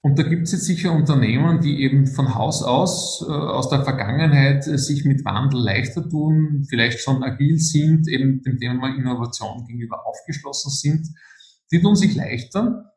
Und 0.07 0.17
da 0.17 0.23
gibt 0.23 0.43
es 0.43 0.53
jetzt 0.53 0.63
sicher 0.63 0.93
Unternehmen, 0.93 1.59
die 1.59 1.81
eben 1.81 2.07
von 2.07 2.33
Haus 2.33 2.63
aus, 2.63 3.25
äh, 3.27 3.29
aus 3.29 3.67
der 3.67 3.83
Vergangenheit, 3.83 4.65
äh, 4.65 4.77
sich 4.77 5.03
mit 5.03 5.25
Wandel 5.25 5.59
leichter 5.59 6.07
tun, 6.07 6.63
vielleicht 6.69 7.01
schon 7.01 7.23
agil 7.23 7.59
sind, 7.59 8.07
eben 8.07 8.41
dem 8.41 8.57
Thema 8.57 8.95
Innovation 8.95 9.65
gegenüber 9.67 10.07
aufgeschlossen 10.07 10.71
sind. 10.71 11.09
Die 11.73 11.81
tun 11.81 11.97
sich 11.97 12.15
leichter. 12.15 12.93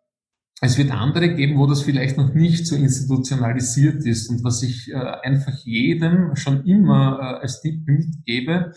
Es 0.60 0.78
wird 0.78 0.92
andere 0.92 1.34
geben, 1.34 1.58
wo 1.58 1.66
das 1.66 1.82
vielleicht 1.82 2.16
noch 2.16 2.32
nicht 2.32 2.68
so 2.68 2.76
institutionalisiert 2.76 4.06
ist. 4.06 4.30
Und 4.30 4.44
was 4.44 4.62
ich 4.62 4.92
äh, 4.92 4.94
einfach 4.94 5.64
jedem 5.64 6.36
schon 6.36 6.64
immer 6.64 7.18
äh, 7.18 7.42
als 7.42 7.60
Tipp 7.60 7.88
mitgebe, 7.88 8.72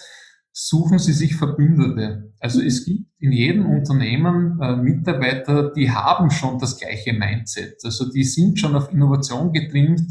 suchen 0.54 1.00
Sie 1.00 1.14
sich 1.14 1.36
Verbündete. 1.36 2.32
Also 2.40 2.62
es 2.62 2.86
gibt 2.86 3.08
in 3.20 3.32
jedem 3.32 3.66
Unternehmen 3.66 4.60
äh, 4.62 4.76
Mitarbeiter, 4.76 5.74
die 5.74 5.92
haben 5.92 6.30
schon 6.30 6.60
das 6.60 6.78
gleiche 6.78 7.14
Mindset. 7.14 7.80
Also 7.84 8.12
die 8.12 8.24
sind 8.24 8.60
schon 8.60 8.76
auf 8.76 8.92
Innovation 8.92 9.52
getrimmt. 9.52 10.04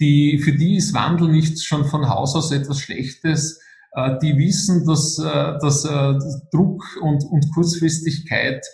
Die, 0.00 0.38
für 0.38 0.52
die 0.52 0.76
ist 0.76 0.94
Wandel 0.94 1.28
nicht 1.28 1.62
schon 1.62 1.84
von 1.84 2.08
Haus 2.08 2.34
aus 2.34 2.50
etwas 2.50 2.80
Schlechtes. 2.80 3.60
Äh, 3.92 4.18
die 4.20 4.36
wissen, 4.36 4.84
dass, 4.84 5.18
äh, 5.18 5.58
dass 5.60 5.84
äh, 5.84 6.18
Druck 6.50 6.84
und, 7.00 7.24
und 7.24 7.48
Kurzfristigkeit 7.54 8.66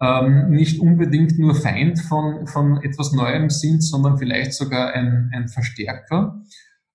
ähm, 0.00 0.50
nicht 0.50 0.80
unbedingt 0.80 1.38
nur 1.38 1.54
Feind 1.54 1.98
von, 1.98 2.46
von 2.46 2.82
etwas 2.82 3.12
Neuem 3.12 3.50
sind, 3.50 3.82
sondern 3.82 4.18
vielleicht 4.18 4.52
sogar 4.52 4.92
ein, 4.92 5.30
ein 5.34 5.48
Verstärker. 5.48 6.40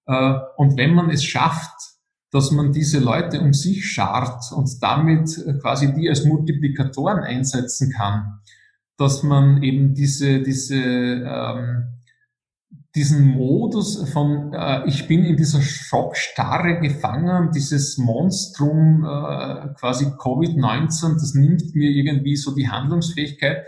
Äh, 0.06 0.34
und 0.56 0.78
wenn 0.78 0.94
man 0.94 1.10
es 1.10 1.24
schafft, 1.24 1.91
dass 2.32 2.52
man 2.52 2.72
diese 2.72 3.00
Leute 3.00 3.42
um 3.42 3.54
sich 3.54 3.92
schart 3.92 4.52
und 4.54 4.82
damit 4.82 5.38
äh, 5.38 5.54
quasi 5.60 5.94
die 5.94 6.10
als 6.10 6.26
Multiplikatoren 6.26 7.20
einsetzen 7.20 7.92
kann, 7.92 8.40
dass 8.98 9.22
man 9.22 9.62
eben 9.64 9.94
diese, 9.94 10.42
diese, 10.42 10.76
ähm, 10.76 11.84
diesen 12.96 13.28
Modus 13.28 14.10
von, 14.12 14.54
äh, 14.54 14.88
ich 14.88 15.08
bin 15.08 15.26
in 15.26 15.36
dieser 15.36 15.62
Schockstarre 15.62 16.80
gefangen, 16.80 17.52
dieses 17.52 17.98
Monstrum 17.98 19.04
äh, 19.04 19.74
quasi 19.78 20.06
Covid-19, 20.06 21.14
das 21.16 21.34
nimmt 21.34 21.76
mir 21.76 21.90
irgendwie 21.90 22.38
so 22.38 22.56
die 22.56 22.70
Handlungsfähigkeit. 22.70 23.66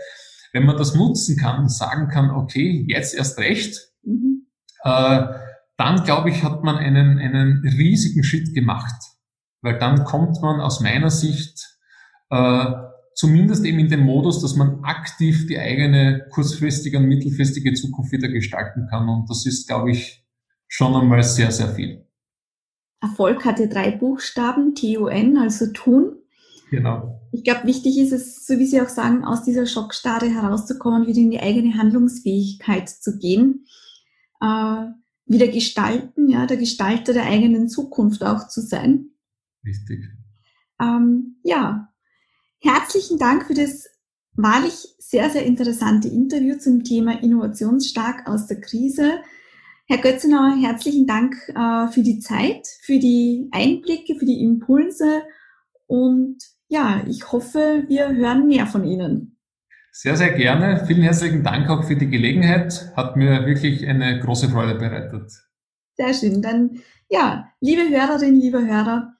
Wenn 0.52 0.64
man 0.64 0.76
das 0.76 0.94
nutzen 0.94 1.36
kann 1.36 1.62
und 1.62 1.72
sagen 1.72 2.08
kann, 2.08 2.30
okay, 2.30 2.86
jetzt 2.88 3.14
erst 3.14 3.38
recht, 3.38 3.90
mhm. 4.04 4.46
äh, 4.84 5.43
dann 5.76 6.04
glaube 6.04 6.30
ich, 6.30 6.42
hat 6.42 6.62
man 6.62 6.76
einen, 6.76 7.18
einen 7.18 7.62
riesigen 7.66 8.24
Schritt 8.24 8.54
gemacht, 8.54 9.02
weil 9.62 9.78
dann 9.78 10.04
kommt 10.04 10.40
man 10.40 10.60
aus 10.60 10.80
meiner 10.80 11.10
Sicht 11.10 11.78
äh, 12.30 12.72
zumindest 13.14 13.64
eben 13.64 13.78
in 13.78 13.88
den 13.88 14.00
Modus, 14.00 14.40
dass 14.40 14.56
man 14.56 14.84
aktiv 14.84 15.46
die 15.46 15.58
eigene 15.58 16.26
kurzfristige 16.30 16.98
und 16.98 17.06
mittelfristige 17.06 17.72
Zukunft 17.74 18.12
wieder 18.12 18.28
gestalten 18.28 18.86
kann. 18.90 19.08
Und 19.08 19.28
das 19.30 19.46
ist, 19.46 19.66
glaube 19.66 19.92
ich, 19.92 20.24
schon 20.68 20.94
einmal 20.94 21.22
sehr, 21.22 21.50
sehr 21.50 21.68
viel. 21.68 22.06
Erfolg 23.00 23.44
hatte 23.44 23.68
drei 23.68 23.90
Buchstaben, 23.90 24.74
T-U-N, 24.74 25.36
also 25.36 25.70
tun. 25.72 26.16
Genau. 26.70 27.20
Ich 27.32 27.44
glaube, 27.44 27.66
wichtig 27.66 27.98
ist 27.98 28.12
es, 28.12 28.46
so 28.46 28.58
wie 28.58 28.66
Sie 28.66 28.80
auch 28.80 28.88
sagen, 28.88 29.24
aus 29.24 29.44
dieser 29.44 29.66
Schockstarre 29.66 30.26
herauszukommen, 30.26 31.06
wieder 31.06 31.18
in 31.18 31.30
die 31.30 31.40
eigene 31.40 31.76
Handlungsfähigkeit 31.76 32.88
zu 32.88 33.18
gehen. 33.18 33.66
Äh, 34.40 34.86
wieder 35.26 35.48
gestalten, 35.48 36.28
ja, 36.28 36.46
der 36.46 36.56
Gestalter 36.56 37.12
der 37.12 37.24
eigenen 37.24 37.68
Zukunft 37.68 38.22
auch 38.22 38.48
zu 38.48 38.60
sein. 38.60 39.10
Richtig. 39.64 40.04
Ähm, 40.80 41.36
ja, 41.42 41.92
herzlichen 42.60 43.18
Dank 43.18 43.46
für 43.46 43.54
das 43.54 43.86
wahrlich 44.32 44.94
sehr, 44.98 45.30
sehr 45.30 45.44
interessante 45.46 46.08
Interview 46.08 46.58
zum 46.58 46.84
Thema 46.84 47.22
Innovationsstark 47.22 48.26
aus 48.26 48.46
der 48.46 48.60
Krise. 48.60 49.20
Herr 49.86 49.98
Götzenauer, 49.98 50.56
herzlichen 50.60 51.06
Dank 51.06 51.36
äh, 51.54 51.88
für 51.88 52.02
die 52.02 52.18
Zeit, 52.18 52.66
für 52.82 52.98
die 52.98 53.48
Einblicke, 53.52 54.16
für 54.16 54.26
die 54.26 54.42
Impulse 54.42 55.22
und 55.86 56.38
ja, 56.68 57.04
ich 57.06 57.30
hoffe, 57.30 57.84
wir 57.88 58.08
hören 58.08 58.46
mehr 58.46 58.66
von 58.66 58.84
Ihnen. 58.84 59.33
Sehr, 59.96 60.16
sehr 60.16 60.32
gerne. 60.32 60.84
Vielen 60.88 61.04
herzlichen 61.04 61.44
Dank 61.44 61.70
auch 61.70 61.84
für 61.84 61.94
die 61.94 62.10
Gelegenheit. 62.10 62.92
Hat 62.96 63.16
mir 63.16 63.46
wirklich 63.46 63.86
eine 63.86 64.18
große 64.18 64.48
Freude 64.48 64.74
bereitet. 64.74 65.30
Sehr 65.96 66.12
schön. 66.12 66.42
Dann, 66.42 66.80
ja, 67.08 67.46
liebe 67.60 67.88
Hörerinnen, 67.88 68.40
liebe 68.40 68.66
Hörer, 68.66 69.14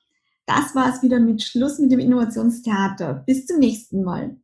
das 0.46 0.74
war 0.74 0.92
es 0.92 1.00
wieder 1.00 1.20
mit 1.20 1.44
Schluss 1.44 1.78
mit 1.78 1.92
dem 1.92 2.00
Innovationstheater. 2.00 3.22
Bis 3.24 3.46
zum 3.46 3.60
nächsten 3.60 4.02
Mal. 4.02 4.36